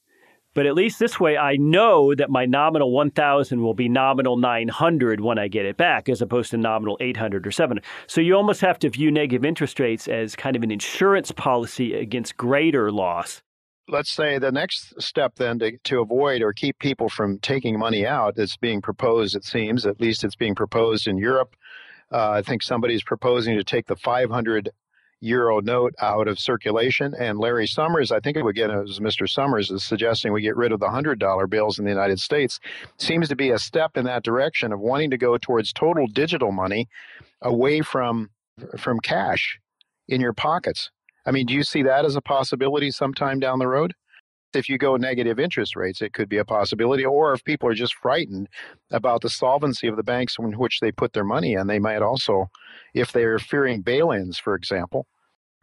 But 0.54 0.64
at 0.64 0.74
least 0.74 0.98
this 0.98 1.20
way, 1.20 1.36
I 1.36 1.56
know 1.56 2.14
that 2.14 2.30
my 2.30 2.46
nominal 2.46 2.90
1,000 2.90 3.60
will 3.60 3.74
be 3.74 3.90
nominal 3.90 4.38
900 4.38 5.20
when 5.20 5.38
I 5.38 5.48
get 5.48 5.66
it 5.66 5.76
back, 5.76 6.08
as 6.08 6.22
opposed 6.22 6.50
to 6.52 6.56
nominal 6.56 6.96
800 6.98 7.46
or 7.46 7.50
700. 7.50 7.84
So 8.06 8.22
you 8.22 8.34
almost 8.34 8.62
have 8.62 8.78
to 8.78 8.88
view 8.88 9.10
negative 9.10 9.44
interest 9.44 9.78
rates 9.78 10.08
as 10.08 10.34
kind 10.34 10.56
of 10.56 10.62
an 10.62 10.70
insurance 10.70 11.30
policy 11.30 11.92
against 11.92 12.38
greater 12.38 12.90
loss 12.90 13.42
let's 13.88 14.10
say 14.10 14.38
the 14.38 14.52
next 14.52 15.00
step 15.00 15.36
then 15.36 15.58
to, 15.60 15.76
to 15.84 16.00
avoid 16.00 16.42
or 16.42 16.52
keep 16.52 16.78
people 16.78 17.08
from 17.08 17.38
taking 17.38 17.78
money 17.78 18.06
out 18.06 18.34
that's 18.36 18.56
being 18.56 18.82
proposed, 18.82 19.36
it 19.36 19.44
seems, 19.44 19.86
at 19.86 20.00
least 20.00 20.24
it's 20.24 20.36
being 20.36 20.54
proposed 20.54 21.06
in 21.06 21.16
Europe. 21.16 21.54
Uh, 22.12 22.30
I 22.30 22.42
think 22.42 22.62
somebody's 22.62 23.02
proposing 23.02 23.56
to 23.56 23.64
take 23.64 23.86
the 23.86 23.96
500 23.96 24.70
euro 25.20 25.60
note 25.60 25.94
out 26.00 26.28
of 26.28 26.38
circulation. 26.38 27.14
And 27.18 27.38
Larry 27.38 27.66
Summers, 27.66 28.12
I 28.12 28.20
think 28.20 28.36
it 28.36 28.46
again 28.46 28.70
it 28.70 28.82
was 28.82 29.00
Mr. 29.00 29.28
Summers, 29.28 29.70
is 29.70 29.82
suggesting 29.82 30.32
we 30.32 30.42
get 30.42 30.56
rid 30.56 30.72
of 30.72 30.80
the 30.80 30.88
$100 30.88 31.50
bills 31.50 31.78
in 31.78 31.84
the 31.84 31.90
United 31.90 32.20
States. 32.20 32.60
Seems 32.98 33.28
to 33.28 33.36
be 33.36 33.50
a 33.50 33.58
step 33.58 33.96
in 33.96 34.04
that 34.04 34.22
direction 34.22 34.72
of 34.72 34.80
wanting 34.80 35.10
to 35.10 35.18
go 35.18 35.36
towards 35.38 35.72
total 35.72 36.06
digital 36.06 36.52
money 36.52 36.88
away 37.42 37.80
from 37.80 38.30
from 38.78 39.00
cash 39.00 39.58
in 40.08 40.20
your 40.20 40.32
pockets. 40.32 40.90
I 41.26 41.32
mean, 41.32 41.46
do 41.46 41.54
you 41.54 41.64
see 41.64 41.82
that 41.82 42.04
as 42.04 42.16
a 42.16 42.22
possibility 42.22 42.90
sometime 42.90 43.40
down 43.40 43.58
the 43.58 43.66
road? 43.66 43.92
If 44.54 44.68
you 44.68 44.78
go 44.78 44.96
negative 44.96 45.40
interest 45.40 45.76
rates, 45.76 46.00
it 46.00 46.12
could 46.12 46.28
be 46.28 46.38
a 46.38 46.44
possibility. 46.44 47.04
Or 47.04 47.32
if 47.32 47.44
people 47.44 47.68
are 47.68 47.74
just 47.74 47.94
frightened 47.94 48.48
about 48.92 49.20
the 49.20 49.28
solvency 49.28 49.88
of 49.88 49.96
the 49.96 50.04
banks 50.04 50.36
in 50.38 50.52
which 50.52 50.80
they 50.80 50.92
put 50.92 51.12
their 51.12 51.24
money 51.24 51.54
in, 51.54 51.66
they 51.66 51.80
might 51.80 52.00
also, 52.00 52.48
if 52.94 53.12
they're 53.12 53.40
fearing 53.40 53.82
bail 53.82 54.12
ins, 54.12 54.38
for 54.38 54.54
example, 54.54 55.06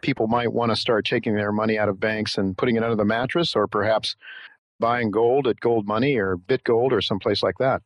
people 0.01 0.27
might 0.27 0.53
want 0.53 0.71
to 0.71 0.75
start 0.75 1.05
taking 1.05 1.35
their 1.35 1.53
money 1.53 1.79
out 1.79 1.89
of 1.89 1.99
banks 1.99 2.37
and 2.37 2.57
putting 2.57 2.75
it 2.75 2.83
under 2.83 2.97
the 2.97 3.05
mattress 3.05 3.55
or 3.55 3.67
perhaps 3.67 4.15
buying 4.79 5.09
gold 5.09 5.47
at 5.47 5.61
Gold 5.61 5.87
Money 5.87 6.17
or 6.17 6.35
bit 6.35 6.63
gold 6.65 6.91
or 6.91 7.01
someplace 7.01 7.41
like 7.41 7.57
that. 7.59 7.81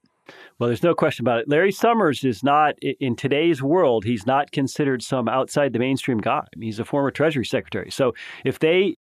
Well, 0.60 0.67
there's 0.67 0.84
no 0.84 0.96
question 0.96 1.24
about 1.24 1.39
it. 1.39 1.50
Larry 1.50 1.72
Summers 1.72 2.24
is 2.24 2.43
not, 2.43 2.75
in 2.79 3.15
today's 3.15 3.62
world, 3.62 4.05
he's 4.05 4.25
not 4.25 4.51
considered 4.51 5.01
some 5.01 5.27
outside 5.27 5.74
the 5.74 5.79
mainstream 5.79 6.19
guy. 6.19 6.43
He's 6.60 6.79
a 6.79 6.86
former 6.86 7.12
Treasury 7.12 7.46
Secretary. 7.46 7.91
So 7.91 8.13
if 8.43 8.60
they 8.60 8.96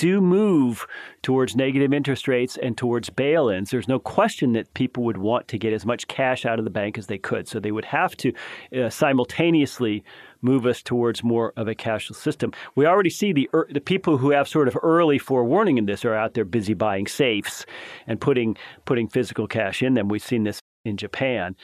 do 0.00 0.18
move 0.18 0.86
towards 1.20 1.54
negative 1.54 1.92
interest 1.92 2.26
rates 2.26 2.56
and 2.62 2.74
towards 2.74 3.10
bail 3.10 3.50
ins, 3.50 3.70
there's 3.70 3.86
no 3.86 3.98
question 3.98 4.52
that 4.54 4.72
people 4.72 5.04
would 5.04 5.18
want 5.18 5.46
to 5.46 5.58
get 5.58 5.74
as 5.74 5.84
much 5.84 6.08
cash 6.08 6.46
out 6.46 6.58
of 6.58 6.64
the 6.64 6.70
bank 6.70 6.96
as 6.96 7.06
they 7.06 7.18
could. 7.18 7.46
So 7.46 7.60
they 7.60 7.70
would 7.70 7.84
have 7.84 8.16
to 8.16 8.32
uh, 8.74 8.88
simultaneously 8.88 10.02
move 10.40 10.64
us 10.64 10.82
towards 10.82 11.22
more 11.22 11.52
of 11.58 11.68
a 11.68 11.74
cashless 11.74 12.16
system. 12.16 12.50
We 12.76 12.86
already 12.86 13.10
see 13.10 13.34
the 13.34 13.50
er, 13.52 13.68
the 13.70 13.80
people 13.80 14.16
who 14.16 14.30
have 14.30 14.48
sort 14.48 14.68
of 14.68 14.78
early 14.82 15.18
forewarning 15.18 15.76
in 15.76 15.84
this 15.84 16.02
are 16.06 16.14
out 16.14 16.32
there 16.32 16.46
busy 16.46 16.72
buying 16.72 17.06
safes 17.06 17.66
and 18.06 18.18
putting 18.18 18.56
putting 18.86 19.06
physical 19.06 19.46
cash 19.46 19.82
in 19.82 19.92
them. 19.92 20.08
We've 20.08 20.22
seen 20.22 20.44
this 20.44 20.60
in 20.84 20.96
Japan. 20.96 21.56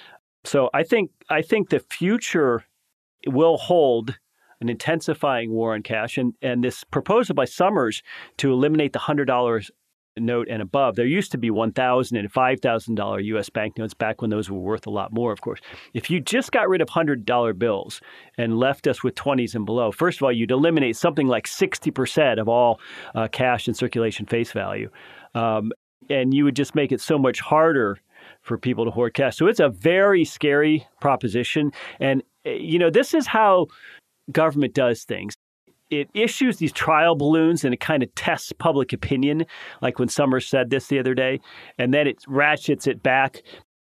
So 0.45 0.71
I 0.75 0.83
think 0.83 1.11
I 1.29 1.43
think 1.43 1.71
the 1.71 1.81
future 1.81 2.65
will 3.27 3.57
hold 3.57 4.17
an 4.61 4.69
intensifying 4.69 5.51
war 5.51 5.75
on 5.75 5.83
cash 5.83 6.17
and, 6.17 6.33
and 6.41 6.65
this 6.65 6.85
proposal 6.85 7.35
by 7.35 7.45
Summers 7.45 8.03
to 8.39 8.53
eliminate 8.53 8.93
the 8.93 8.99
hundred 8.99 9.27
dollars 9.27 9.71
note 10.19 10.49
and 10.49 10.63
above. 10.63 10.97
There 10.97 11.07
used 11.07 11.31
to 11.33 11.39
be 11.39 11.51
one 11.51 11.73
thousand 11.73 12.17
and 12.17 12.31
five 12.33 12.61
thousand 12.61 12.95
dollar 12.95 13.21
US 13.21 13.51
banknotes 13.51 13.95
back 13.95 14.23
when 14.23 14.31
those 14.31 14.51
were 14.51 14.59
worth 14.59 14.87
a 14.87 14.91
lot 14.91 15.13
more, 15.13 15.33
of 15.33 15.41
course. 15.41 15.61
If 15.95 16.11
you 16.11 16.21
just 16.21 16.53
got 16.53 16.69
rid 16.69 16.81
of 16.81 16.89
hundred 16.89 17.25
dollar 17.25 17.53
bills 17.53 18.01
and 18.39 18.59
left 18.59 18.87
us 18.87 19.03
with 19.03 19.15
twenties 19.15 19.55
and 19.55 19.67
below, 19.67 19.93
first 19.93 20.19
of 20.19 20.23
all, 20.23 20.33
you'd 20.33 20.51
eliminate 20.51 20.97
something 20.97 21.27
like 21.27 21.47
sixty 21.47 21.91
percent 21.91 22.41
of 22.41 22.49
all 22.49 22.81
uh, 23.15 23.29
cash 23.29 23.69
in 23.69 23.75
circulation 23.75 24.27
face 24.27 24.53
value. 24.53 24.91
Um, 25.35 25.73
and 26.09 26.33
you 26.33 26.45
would 26.45 26.57
just 26.57 26.75
make 26.75 26.93
it 26.93 27.01
so 27.01 27.19
much 27.19 27.41
harder 27.41 27.99
for 28.47 28.57
people 28.57 28.85
to 28.85 28.91
hoard 28.91 29.15
cash. 29.15 29.37
So 29.37 29.49
it's 29.49 29.61
a 29.61 29.69
very 29.69 30.25
scary 30.25 30.87
proposition. 31.01 31.73
And, 32.01 32.23
eh, 32.45 32.53
you 32.53 32.79
know, 32.79 32.91
this 32.91 33.13
is 33.13 33.27
how 33.27 33.67
government 34.31 34.75
does 34.75 35.05
things. 35.05 35.35
It 35.91 36.09
issues 36.15 36.57
these 36.57 36.73
trial 36.73 37.15
balloons 37.15 37.65
and 37.65 37.75
it 37.75 37.81
kind 37.81 38.03
of 38.03 38.15
tests 38.15 38.53
public 38.53 38.93
opinion, 38.93 39.47
like 39.83 39.99
when 39.99 40.09
Summers 40.09 40.47
said 40.47 40.71
this 40.71 40.87
the 40.87 40.99
other 40.99 41.15
day, 41.15 41.41
and 41.79 41.93
then 41.93 42.07
it 42.07 42.25
ratchets 42.27 42.87
it 42.87 43.03
back. 43.03 43.43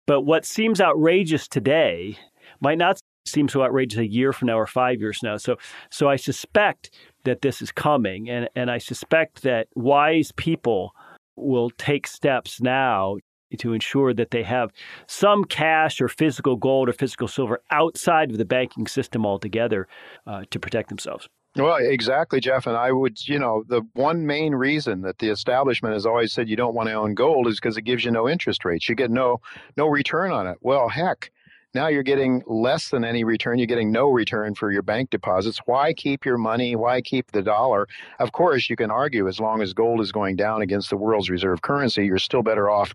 But 0.06 0.22
what 0.22 0.46
seems 0.46 0.82
outrageous 0.82 1.48
today 1.48 2.18
might 2.60 2.78
not 2.78 3.00
seem 3.26 3.50
so 3.50 3.62
outrageous 3.64 4.00
a 4.00 4.08
year 4.08 4.32
from 4.32 4.48
now 4.48 4.58
or 4.58 4.68
five 4.68 5.00
years 5.00 5.20
now. 5.22 5.38
So, 5.38 5.58
so 5.90 6.08
I 6.08 6.16
suspect 6.16 6.92
that 7.26 7.42
this 7.42 7.62
is 7.62 7.72
coming, 7.72 8.30
and, 8.30 8.48
and 8.56 8.72
I 8.72 8.78
suspect 8.78 9.44
that 9.44 9.68
wise 9.76 10.32
people 10.32 10.94
will 11.36 11.70
take 11.72 12.08
steps 12.08 12.62
now 12.62 13.18
to 13.58 13.74
ensure 13.74 14.14
that 14.14 14.32
they 14.32 14.44
have 14.44 14.72
some 15.08 15.44
cash 15.46 16.02
or 16.02 16.08
physical 16.08 16.56
gold 16.56 16.90
or 16.90 16.94
physical 16.94 17.28
silver 17.28 17.62
outside 17.72 18.32
of 18.32 18.38
the 18.38 18.46
banking 18.46 18.88
system 18.88 19.26
altogether 19.26 19.88
uh, 20.26 20.44
to 20.52 20.60
protect 20.60 20.90
themselves. 20.90 21.30
Well, 21.56 21.78
exactly, 21.78 22.40
Jeff. 22.40 22.68
And 22.68 22.78
I 22.78 22.92
would, 22.92 23.28
you 23.28 23.40
know, 23.40 23.64
the 23.68 23.82
one 23.94 24.26
main 24.26 24.54
reason 24.54 25.02
that 25.02 25.18
the 25.18 25.30
establishment 25.30 25.94
has 25.94 26.06
always 26.06 26.32
said 26.32 26.50
you 26.50 26.56
don't 26.56 26.76
want 26.76 26.90
to 26.90 26.94
own 26.94 27.16
gold 27.16 27.48
is 27.48 27.56
because 27.56 27.78
it 27.78 27.82
gives 27.82 28.06
you 28.06 28.12
no 28.12 28.30
interest 28.30 28.64
rates. 28.64 28.88
You 28.88 28.96
get 28.96 29.10
no 29.10 29.42
no 29.76 29.88
return 29.88 30.32
on 30.32 30.46
it. 30.46 30.58
Well, 30.62 30.90
heck, 30.90 31.32
now 31.74 31.88
you're 31.88 32.04
getting 32.04 32.42
less 32.48 32.90
than 32.90 33.04
any 33.04 33.24
return. 33.24 33.60
You're 33.60 33.68
getting 33.68 33.92
no 33.92 34.10
return 34.10 34.56
for 34.56 34.72
your 34.72 34.82
bank 34.82 35.10
deposits. 35.10 35.60
Why 35.66 35.94
keep 35.94 36.26
your 36.26 36.38
money? 36.38 36.76
Why 36.76 37.02
keep 37.02 37.32
the 37.32 37.42
dollar? 37.42 37.88
Of 38.20 38.32
course, 38.32 38.70
you 38.70 38.76
can 38.76 38.90
argue 38.90 39.28
as 39.28 39.40
long 39.40 39.62
as 39.62 39.74
gold 39.74 40.02
is 40.02 40.12
going 40.12 40.38
down 40.38 40.62
against 40.62 40.90
the 40.90 40.98
world's 40.98 41.30
reserve 41.30 41.62
currency, 41.62 42.06
you're 42.06 42.18
still 42.18 42.44
better 42.44 42.70
off 42.70 42.94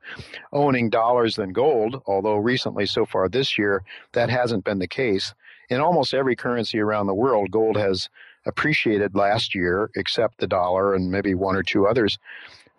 owning 0.52 0.91
dollars 0.91 1.37
than 1.37 1.52
gold. 1.52 2.02
Although 2.07 2.37
recently, 2.37 2.87
so 2.87 3.05
far 3.05 3.29
this 3.29 3.59
year, 3.59 3.85
that 4.12 4.31
hasn't 4.31 4.64
been 4.64 4.79
the 4.79 4.88
case. 4.88 5.35
In 5.69 5.81
almost 5.81 6.14
every 6.14 6.37
currency 6.37 6.81
around 6.81 7.07
the 7.07 7.14
world, 7.14 7.50
gold 7.50 7.76
has 7.76 8.09
appreciated 8.47 9.14
last 9.14 9.55
year, 9.55 9.91
except 9.95 10.38
the 10.38 10.47
dollar 10.47 10.95
and 10.95 11.11
maybe 11.11 11.35
one 11.35 11.57
or 11.57 11.62
two 11.62 11.87
others. 11.87 12.19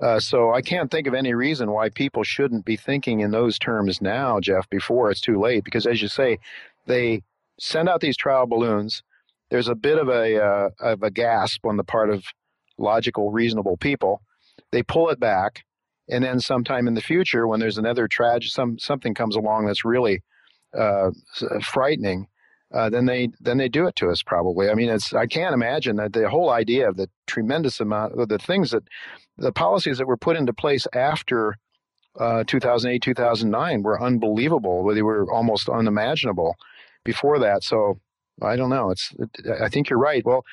Uh, 0.02 0.20
so 0.20 0.54
I 0.54 0.62
can't 0.62 0.90
think 0.92 1.08
of 1.08 1.14
any 1.14 1.34
reason 1.34 1.72
why 1.72 1.90
people 1.90 2.24
shouldn't 2.24 2.66
be 2.66 2.76
thinking 2.76 3.20
in 3.22 3.32
those 3.32 3.60
terms 3.60 4.02
now, 4.02 4.40
Jeff, 4.40 4.70
before 4.70 5.12
it's 5.12 5.22
too 5.22 5.40
late. 5.40 5.64
Because 5.64 5.86
as 5.86 6.02
you 6.02 6.08
say, 6.08 6.40
they 6.88 7.22
send 7.60 7.88
out 7.88 8.02
these 8.02 8.18
trial 8.18 8.48
balloons. 8.48 9.04
There's 9.50 9.68
a 9.68 9.76
bit 9.76 9.98
of 9.98 10.10
a 10.10 10.44
uh, 10.44 10.70
of 10.80 11.04
a 11.04 11.12
gasp 11.12 11.66
on 11.66 11.78
the 11.78 11.84
part 11.84 12.10
of 12.10 12.24
logical, 12.78 13.32
reasonable 13.32 13.78
people. 13.78 14.22
They 14.72 14.82
pull 14.84 15.10
it 15.10 15.20
back, 15.20 15.64
and 16.10 16.24
then 16.24 16.40
sometime 16.40 16.88
in 16.88 16.96
the 16.96 17.02
future, 17.02 17.48
when 17.48 17.60
there's 17.60 17.78
another 17.78 18.08
tragedy, 18.08 18.50
some 18.50 18.80
something 18.80 19.14
comes 19.14 19.36
along 19.36 19.68
that's 19.68 19.86
really 19.86 20.24
uh, 20.78 21.12
frightening, 21.62 22.28
uh, 22.74 22.90
then 22.90 23.06
they 23.06 23.30
then 23.40 23.58
they 23.58 23.70
do 23.70 23.86
it 23.88 23.96
to 23.98 24.10
us 24.10 24.24
probably. 24.24 24.70
I 24.70 24.74
mean, 24.74 24.90
it's 24.90 25.14
I 25.14 25.28
can't 25.28 25.54
imagine 25.54 25.98
that 25.98 26.14
the 26.14 26.30
whole 26.30 26.50
idea 26.50 26.90
of 26.90 26.98
the 26.98 27.10
tremendous 27.28 27.80
amount 27.80 28.20
of 28.20 28.30
the 28.30 28.40
things 28.40 28.72
that 28.72 28.84
the 29.38 29.52
policies 29.52 30.00
that 30.00 30.08
were 30.08 30.18
put 30.18 30.38
into 30.38 30.54
place 30.54 30.88
after 30.94 31.56
uh, 32.20 32.44
2008 32.46 33.02
2009 33.02 33.84
were 33.84 34.02
unbelievable. 34.02 34.92
They 34.94 35.02
were 35.02 35.32
almost 35.32 35.70
unimaginable 35.70 36.56
before 37.04 37.40
that. 37.40 37.64
So 37.64 38.00
I 38.42 38.56
don't 38.56 38.70
know. 38.70 38.90
It's 38.90 39.12
it, 39.20 39.30
I 39.62 39.70
think 39.70 39.90
you're 39.90 40.00
right. 40.00 40.26
Well, 40.26 40.44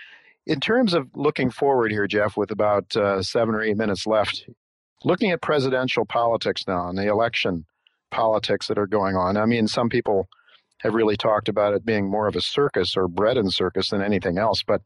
in 0.47 0.61
terms 0.61 0.95
of 0.95 1.09
looking 1.15 1.51
forward 1.51 1.91
here, 1.91 2.07
Jeff, 2.07 2.37
with 2.37 2.51
about 2.51 2.95
uh, 2.97 3.23
seven 3.23 3.55
or 3.55 3.63
eight 3.63 3.77
minutes 3.77 4.07
left, 4.07 4.45
looking 5.05 5.31
at 5.31 5.41
presidential 5.41 6.05
politics 6.05 6.65
now 6.67 6.89
and 6.89 6.99
the 6.99 7.07
election 7.07 7.65
politics 8.11 8.67
that 8.67 8.79
are 8.79 8.87
going 8.87 9.17
on. 9.17 9.37
I 9.37 9.47
mean, 9.47 9.69
some 9.69 9.89
people 9.89 10.29
have 10.81 10.95
really 10.95 11.17
talked 11.17 11.49
about 11.49 11.75
it 11.75 11.85
being 11.85 12.11
more 12.11 12.27
of 12.27 12.37
a 12.37 12.41
circus 12.41 12.97
or 12.97 13.09
bread 13.09 13.37
and 13.37 13.53
circus 13.53 13.91
than 13.91 14.03
anything 14.03 14.39
else. 14.39 14.63
But 14.63 14.83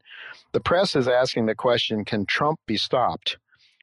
the 0.51 0.59
press 0.59 0.95
is 0.95 1.07
asking 1.07 1.45
the 1.45 1.55
question 1.55 2.05
can 2.05 2.25
Trump 2.25 2.59
be 2.65 2.77
stopped? 2.77 3.37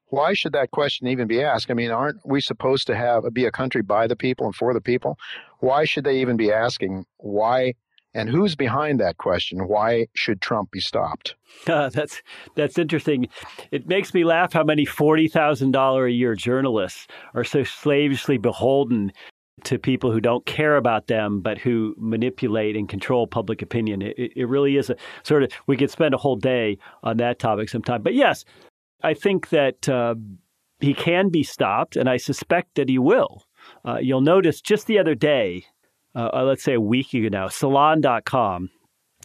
Why 0.08 0.34
should 0.34 0.52
that 0.52 0.72
question 0.72 1.06
even 1.06 1.26
be 1.26 1.42
asked? 1.42 1.70
I 1.70 1.74
mean, 1.74 1.90
aren't 1.90 2.18
we 2.24 2.42
supposed 2.42 2.86
to 2.88 2.94
have 2.94 3.24
be 3.32 3.46
a 3.46 3.50
country 3.50 3.80
by 3.80 4.06
the 4.06 4.16
people 4.16 4.44
and 4.44 4.54
for 4.54 4.74
the 4.74 4.80
people? 4.80 5.18
Why 5.60 5.86
should 5.86 6.04
they 6.04 6.20
even 6.20 6.36
be 6.36 6.52
asking 6.52 7.06
why 7.16 7.74
And 8.14 8.28
who's 8.28 8.54
behind 8.54 9.00
that 9.00 9.16
question? 9.16 9.68
Why 9.68 10.06
should 10.14 10.42
Trump 10.42 10.70
be 10.70 10.80
stopped? 10.80 11.34
Uh, 11.66 11.88
that's 11.94 12.22
that's 12.54 12.76
interesting. 12.76 13.28
It 13.70 13.88
makes 13.88 14.12
me 14.12 14.24
laugh 14.24 14.52
how 14.52 14.64
many 14.64 14.84
forty 14.84 15.28
thousand 15.28 15.70
dollar 15.70 16.06
a 16.06 16.12
year 16.12 16.34
journalists 16.34 17.06
are 17.32 17.44
so 17.44 17.64
slavishly 17.64 18.36
beholden 18.36 19.12
to 19.64 19.78
people 19.78 20.12
who 20.12 20.20
don't 20.20 20.44
care 20.46 20.76
about 20.76 21.06
them, 21.06 21.40
but 21.40 21.58
who 21.58 21.94
manipulate 21.98 22.76
and 22.76 22.88
control 22.88 23.26
public 23.26 23.62
opinion. 23.62 24.02
It, 24.02 24.32
it 24.36 24.48
really 24.48 24.76
is 24.76 24.90
a 24.90 24.96
sort 25.22 25.42
of, 25.42 25.52
we 25.66 25.76
could 25.76 25.90
spend 25.90 26.14
a 26.14 26.18
whole 26.18 26.36
day 26.36 26.78
on 27.02 27.16
that 27.18 27.38
topic 27.38 27.68
sometime. 27.68 28.02
But 28.02 28.14
yes, 28.14 28.44
I 29.02 29.14
think 29.14 29.48
that 29.50 29.88
uh, 29.88 30.14
he 30.80 30.94
can 30.94 31.28
be 31.28 31.42
stopped, 31.42 31.96
and 31.96 32.08
I 32.08 32.16
suspect 32.16 32.74
that 32.74 32.88
he 32.88 32.98
will. 32.98 33.44
Uh, 33.84 33.98
you'll 34.00 34.20
notice 34.20 34.60
just 34.60 34.86
the 34.86 34.98
other 34.98 35.14
day, 35.14 35.64
uh, 36.14 36.30
uh 36.34 36.42
let's 36.44 36.64
say 36.64 36.74
a 36.74 36.80
week 36.80 37.14
ago 37.14 37.28
now, 37.28 37.48
Salon.com 37.48 38.70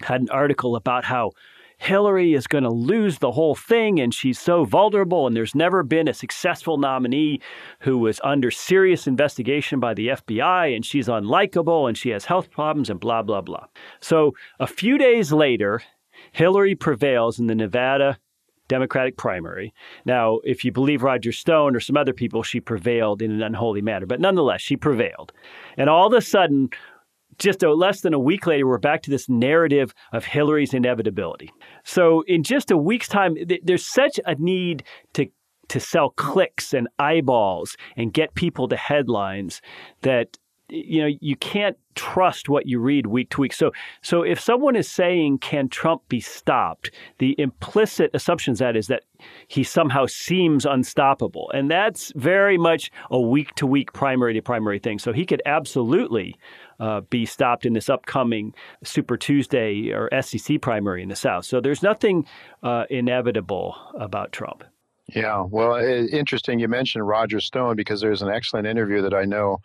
had 0.01 0.21
an 0.21 0.29
article 0.29 0.75
about 0.75 1.03
how 1.03 1.31
Hillary 1.77 2.33
is 2.33 2.47
going 2.47 2.63
to 2.63 2.69
lose 2.69 3.19
the 3.19 3.31
whole 3.31 3.55
thing 3.55 3.99
and 3.99 4.13
she's 4.13 4.39
so 4.39 4.65
vulnerable, 4.65 5.27
and 5.27 5.35
there's 5.35 5.55
never 5.55 5.83
been 5.83 6.07
a 6.07 6.13
successful 6.13 6.77
nominee 6.77 7.39
who 7.81 7.97
was 7.97 8.19
under 8.23 8.51
serious 8.51 9.07
investigation 9.07 9.79
by 9.79 9.93
the 9.93 10.09
FBI, 10.09 10.75
and 10.75 10.85
she's 10.85 11.07
unlikable 11.07 11.87
and 11.87 11.97
she 11.97 12.09
has 12.09 12.25
health 12.25 12.49
problems, 12.51 12.89
and 12.89 12.99
blah, 12.99 13.21
blah, 13.21 13.41
blah. 13.41 13.65
So 13.99 14.33
a 14.59 14.67
few 14.67 14.97
days 14.97 15.31
later, 15.31 15.81
Hillary 16.31 16.75
prevails 16.75 17.39
in 17.39 17.47
the 17.47 17.55
Nevada 17.55 18.17
Democratic 18.67 19.17
primary. 19.17 19.73
Now, 20.05 20.39
if 20.43 20.65
you 20.65 20.71
believe 20.71 21.03
Roger 21.03 21.31
Stone 21.31 21.75
or 21.75 21.79
some 21.79 21.95
other 21.95 22.13
people, 22.13 22.43
she 22.43 22.59
prevailed 22.59 23.21
in 23.21 23.31
an 23.31 23.41
unholy 23.41 23.81
manner, 23.81 24.05
but 24.05 24.19
nonetheless, 24.19 24.61
she 24.61 24.75
prevailed. 24.75 25.31
And 25.77 25.89
all 25.89 26.07
of 26.07 26.13
a 26.13 26.21
sudden, 26.21 26.69
just 27.37 27.63
a, 27.63 27.73
less 27.73 28.01
than 28.01 28.13
a 28.13 28.19
week 28.19 28.47
later, 28.47 28.67
we're 28.67 28.77
back 28.77 29.03
to 29.03 29.09
this 29.09 29.29
narrative 29.29 29.93
of 30.11 30.25
Hillary's 30.25 30.73
inevitability. 30.73 31.51
So, 31.83 32.21
in 32.27 32.43
just 32.43 32.71
a 32.71 32.77
week's 32.77 33.07
time, 33.07 33.35
th- 33.35 33.61
there's 33.63 33.85
such 33.85 34.19
a 34.25 34.35
need 34.35 34.83
to 35.13 35.27
to 35.69 35.79
sell 35.79 36.11
clicks 36.11 36.73
and 36.73 36.87
eyeballs 36.97 37.75
and 37.97 38.13
get 38.13 38.33
people 38.35 38.69
to 38.69 38.77
headlines 38.77 39.61
that 40.01 40.37
you 40.69 41.01
know 41.01 41.09
you 41.21 41.35
can't 41.35 41.77
trust 41.95 42.49
what 42.49 42.67
you 42.67 42.79
read 42.79 43.07
week 43.07 43.29
to 43.31 43.41
week. 43.41 43.53
So 43.53 43.71
so 44.01 44.21
if 44.21 44.39
someone 44.39 44.75
is 44.75 44.89
saying 44.89 45.39
can 45.39 45.69
trump 45.69 46.01
be 46.09 46.19
stopped? 46.19 46.91
the 47.19 47.35
implicit 47.39 48.11
assumption 48.13 48.53
that 48.55 48.75
is 48.75 48.87
that 48.87 49.03
he 49.47 49.63
somehow 49.63 50.05
seems 50.05 50.65
unstoppable. 50.65 51.49
And 51.53 51.71
that's 51.71 52.11
very 52.15 52.57
much 52.57 52.91
a 53.09 53.19
week 53.19 53.55
to 53.55 53.65
week 53.65 53.93
primary 53.93 54.33
to 54.33 54.41
primary 54.41 54.79
thing. 54.79 54.99
So 54.99 55.13
he 55.13 55.25
could 55.25 55.41
absolutely 55.45 56.35
uh, 56.79 57.01
be 57.01 57.25
stopped 57.25 57.65
in 57.65 57.73
this 57.73 57.89
upcoming 57.89 58.53
Super 58.83 59.17
Tuesday 59.17 59.91
or 59.91 60.09
SEC 60.21 60.61
primary 60.61 61.03
in 61.03 61.09
the 61.09 61.15
South. 61.15 61.45
So 61.45 61.59
there's 61.61 61.83
nothing 61.83 62.25
uh, 62.63 62.85
inevitable 62.89 63.75
about 63.99 64.31
Trump. 64.31 64.63
Yeah, 65.15 65.45
well, 65.49 65.75
interesting 65.77 66.59
you 66.59 66.67
mentioned 66.67 67.07
Roger 67.07 67.39
Stone 67.39 67.77
because 67.77 68.01
there's 68.01 68.21
an 68.21 68.29
excellent 68.29 68.67
interview 68.67 69.01
that 69.01 69.13
I 69.13 69.23
know 69.23 69.59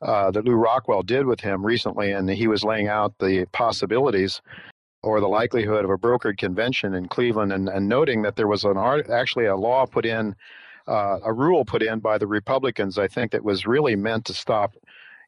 uh, 0.00 0.30
that 0.30 0.44
Lew 0.44 0.54
Rockwell 0.54 1.02
did 1.02 1.26
with 1.26 1.40
him 1.40 1.64
recently, 1.64 2.12
and 2.12 2.28
he 2.28 2.46
was 2.46 2.64
laying 2.64 2.88
out 2.88 3.12
the 3.18 3.46
possibilities 3.52 4.40
or 5.02 5.20
the 5.20 5.28
likelihood 5.28 5.84
of 5.84 5.90
a 5.90 5.98
brokered 5.98 6.38
convention 6.38 6.94
in 6.94 7.06
Cleveland, 7.06 7.52
and, 7.52 7.68
and 7.68 7.88
noting 7.88 8.22
that 8.22 8.36
there 8.36 8.48
was 8.48 8.64
an 8.64 8.76
art, 8.76 9.10
actually 9.10 9.46
a 9.46 9.56
law 9.56 9.86
put 9.86 10.04
in, 10.06 10.34
uh, 10.88 11.18
a 11.24 11.32
rule 11.32 11.64
put 11.64 11.82
in 11.82 12.00
by 12.00 12.18
the 12.18 12.26
Republicans, 12.26 12.98
I 12.98 13.08
think, 13.08 13.32
that 13.32 13.44
was 13.44 13.66
really 13.66 13.94
meant 13.94 14.24
to 14.26 14.34
stop 14.34 14.74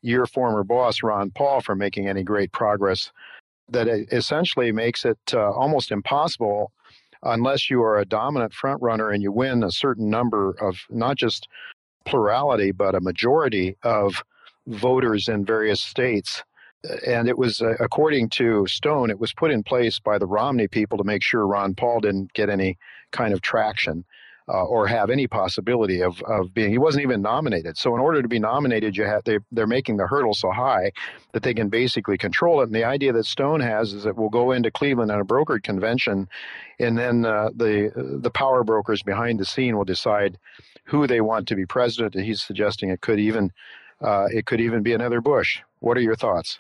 your 0.02 0.26
former 0.26 0.64
boss, 0.64 1.02
Ron 1.02 1.30
Paul, 1.30 1.60
from 1.60 1.78
making 1.78 2.08
any 2.08 2.22
great 2.22 2.52
progress. 2.52 3.12
That 3.68 3.86
essentially 3.88 4.72
makes 4.72 5.04
it 5.04 5.18
uh, 5.32 5.52
almost 5.52 5.92
impossible 5.92 6.72
unless 7.22 7.70
you 7.70 7.82
are 7.82 7.98
a 7.98 8.04
dominant 8.04 8.52
frontrunner 8.52 9.12
and 9.12 9.22
you 9.22 9.30
win 9.30 9.62
a 9.62 9.70
certain 9.70 10.10
number 10.10 10.50
of 10.60 10.76
not 10.90 11.16
just 11.16 11.46
plurality, 12.04 12.72
but 12.72 12.94
a 12.94 13.00
majority 13.00 13.76
of 13.82 14.24
voters 14.66 15.28
in 15.28 15.44
various 15.44 15.80
states. 15.80 16.42
And 17.06 17.28
it 17.28 17.36
was, 17.36 17.60
uh, 17.60 17.74
according 17.78 18.30
to 18.30 18.66
Stone, 18.66 19.10
it 19.10 19.20
was 19.20 19.34
put 19.34 19.50
in 19.50 19.62
place 19.62 19.98
by 19.98 20.18
the 20.18 20.26
Romney 20.26 20.66
people 20.66 20.96
to 20.98 21.04
make 21.04 21.22
sure 21.22 21.46
Ron 21.46 21.74
Paul 21.74 22.00
didn't 22.00 22.32
get 22.32 22.48
any 22.48 22.78
kind 23.12 23.34
of 23.34 23.42
traction 23.42 24.04
uh, 24.52 24.64
or 24.64 24.86
have 24.86 25.10
any 25.10 25.26
possibility 25.26 26.02
of, 26.02 26.20
of 26.22 26.52
being. 26.52 26.70
He 26.70 26.78
wasn't 26.78 27.04
even 27.04 27.22
nominated. 27.22 27.78
So 27.78 27.94
in 27.94 28.00
order 28.00 28.20
to 28.20 28.28
be 28.28 28.38
nominated, 28.38 28.96
you 28.96 29.04
have 29.04 29.24
they 29.24 29.38
they're 29.52 29.66
making 29.66 29.96
the 29.98 30.06
hurdle 30.06 30.34
so 30.34 30.50
high 30.50 30.92
that 31.32 31.42
they 31.42 31.54
can 31.54 31.68
basically 31.68 32.18
control 32.18 32.60
it. 32.60 32.64
And 32.64 32.74
the 32.74 32.84
idea 32.84 33.12
that 33.12 33.26
Stone 33.26 33.60
has 33.60 33.92
is 33.92 34.04
that 34.04 34.16
we'll 34.16 34.28
go 34.28 34.50
into 34.50 34.70
Cleveland 34.70 35.10
at 35.10 35.20
a 35.20 35.24
brokered 35.24 35.62
convention, 35.62 36.28
and 36.78 36.98
then 36.98 37.24
uh, 37.24 37.50
the 37.54 37.92
the 38.22 38.30
power 38.30 38.64
brokers 38.64 39.02
behind 39.02 39.38
the 39.38 39.44
scene 39.44 39.76
will 39.76 39.84
decide 39.84 40.38
who 40.84 41.06
they 41.06 41.20
want 41.20 41.46
to 41.48 41.54
be 41.54 41.66
president. 41.66 42.14
And 42.14 42.24
he's 42.24 42.42
suggesting 42.42 42.90
it 42.90 43.00
could 43.00 43.20
even 43.20 43.52
uh, 44.00 44.26
it 44.32 44.46
could 44.46 44.60
even 44.60 44.82
be 44.82 44.94
another 44.94 45.20
Bush. 45.20 45.60
What 45.80 45.96
are 45.96 46.02
your 46.02 46.16
thoughts? 46.16 46.58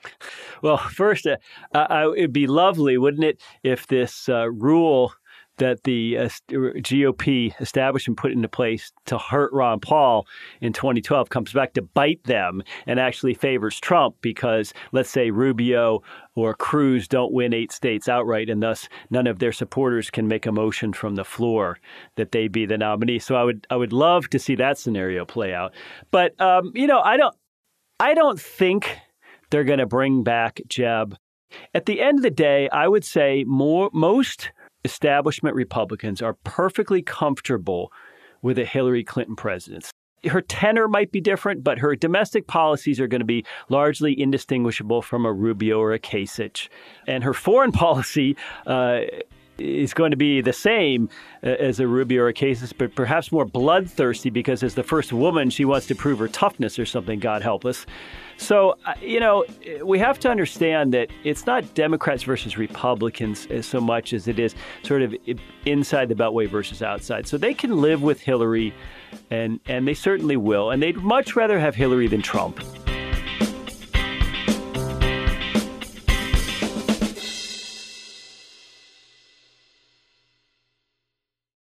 Well, 0.62 0.78
first, 0.78 1.26
uh, 1.26 2.10
it'd 2.16 2.32
be 2.32 2.46
lovely, 2.46 2.96
wouldn't 2.96 3.24
it, 3.24 3.40
if 3.62 3.86
this 3.86 4.28
uh, 4.28 4.50
rule 4.50 5.12
that 5.60 5.84
the 5.84 6.18
uh, 6.18 6.28
GOP 6.50 7.58
establishment 7.60 8.18
put 8.18 8.32
into 8.32 8.48
place 8.48 8.92
to 9.06 9.18
hurt 9.18 9.52
Ron 9.52 9.78
Paul 9.78 10.26
in 10.60 10.72
2012 10.72 11.28
comes 11.28 11.52
back 11.52 11.74
to 11.74 11.82
bite 11.82 12.24
them 12.24 12.62
and 12.86 12.98
actually 12.98 13.34
favors 13.34 13.78
Trump 13.78 14.16
because, 14.20 14.72
let's 14.92 15.10
say, 15.10 15.30
Rubio 15.30 16.02
or 16.34 16.54
Cruz 16.54 17.06
don't 17.06 17.32
win 17.32 17.52
eight 17.52 17.72
states 17.72 18.08
outright, 18.08 18.48
and 18.48 18.62
thus 18.62 18.88
none 19.10 19.26
of 19.26 19.38
their 19.38 19.52
supporters 19.52 20.10
can 20.10 20.26
make 20.26 20.46
a 20.46 20.52
motion 20.52 20.92
from 20.92 21.14
the 21.14 21.24
floor 21.24 21.78
that 22.16 22.32
they 22.32 22.48
be 22.48 22.66
the 22.66 22.78
nominee. 22.78 23.18
So 23.18 23.36
I 23.36 23.44
would 23.44 23.66
I 23.70 23.76
would 23.76 23.92
love 23.92 24.28
to 24.30 24.38
see 24.38 24.54
that 24.56 24.78
scenario 24.78 25.24
play 25.24 25.52
out. 25.52 25.74
But 26.10 26.40
um, 26.40 26.72
you 26.74 26.86
know, 26.86 27.00
I 27.00 27.16
don't 27.16 27.36
I 28.00 28.14
don't 28.14 28.40
think 28.40 28.98
they're 29.50 29.64
going 29.64 29.78
to 29.78 29.86
bring 29.86 30.22
back 30.22 30.60
Jeb. 30.68 31.16
At 31.74 31.86
the 31.86 32.00
end 32.00 32.18
of 32.18 32.22
the 32.22 32.30
day, 32.30 32.68
I 32.70 32.88
would 32.88 33.04
say 33.04 33.44
more 33.46 33.90
most 33.92 34.50
establishment 34.84 35.54
Republicans 35.54 36.22
are 36.22 36.34
perfectly 36.44 37.02
comfortable 37.02 37.92
with 38.42 38.58
a 38.58 38.64
Hillary 38.64 39.04
Clinton 39.04 39.36
presidency. 39.36 39.90
Her 40.24 40.42
tenor 40.42 40.86
might 40.86 41.12
be 41.12 41.20
different, 41.20 41.64
but 41.64 41.78
her 41.78 41.96
domestic 41.96 42.46
policies 42.46 43.00
are 43.00 43.06
going 43.06 43.20
to 43.20 43.26
be 43.26 43.44
largely 43.70 44.18
indistinguishable 44.18 45.00
from 45.00 45.24
a 45.24 45.32
Rubio 45.32 45.78
or 45.80 45.92
a 45.94 45.98
Kasich. 45.98 46.68
And 47.06 47.24
her 47.24 47.32
foreign 47.32 47.72
policy 47.86 48.36
uh, 48.66 49.00
is 49.60 49.94
going 49.94 50.10
to 50.10 50.16
be 50.16 50.40
the 50.40 50.52
same 50.52 51.08
uh, 51.42 51.48
as 51.48 51.80
a 51.80 51.86
Rubio 51.86 52.22
or 52.22 52.28
a 52.28 52.34
Kasich, 52.34 52.72
but 52.76 52.94
perhaps 52.94 53.30
more 53.30 53.44
bloodthirsty 53.44 54.30
because 54.30 54.62
as 54.62 54.74
the 54.74 54.82
first 54.82 55.12
woman, 55.12 55.50
she 55.50 55.64
wants 55.64 55.86
to 55.88 55.94
prove 55.94 56.18
her 56.18 56.28
toughness 56.28 56.78
or 56.78 56.86
something, 56.86 57.18
God 57.18 57.42
help 57.42 57.64
us. 57.64 57.86
So, 58.36 58.78
uh, 58.86 58.94
you 59.02 59.20
know, 59.20 59.44
we 59.84 59.98
have 59.98 60.18
to 60.20 60.30
understand 60.30 60.94
that 60.94 61.08
it's 61.24 61.44
not 61.44 61.74
Democrats 61.74 62.22
versus 62.22 62.56
Republicans 62.56 63.46
as 63.50 63.66
so 63.66 63.80
much 63.80 64.14
as 64.14 64.28
it 64.28 64.38
is 64.38 64.54
sort 64.82 65.02
of 65.02 65.14
inside 65.66 66.08
the 66.08 66.14
Beltway 66.14 66.48
versus 66.48 66.82
outside. 66.82 67.26
So 67.28 67.36
they 67.36 67.52
can 67.52 67.82
live 67.82 68.02
with 68.02 68.20
Hillary, 68.20 68.72
and, 69.30 69.60
and 69.66 69.86
they 69.86 69.94
certainly 69.94 70.38
will. 70.38 70.70
And 70.70 70.82
they'd 70.82 70.96
much 70.96 71.36
rather 71.36 71.58
have 71.58 71.74
Hillary 71.74 72.06
than 72.06 72.22
Trump. 72.22 72.60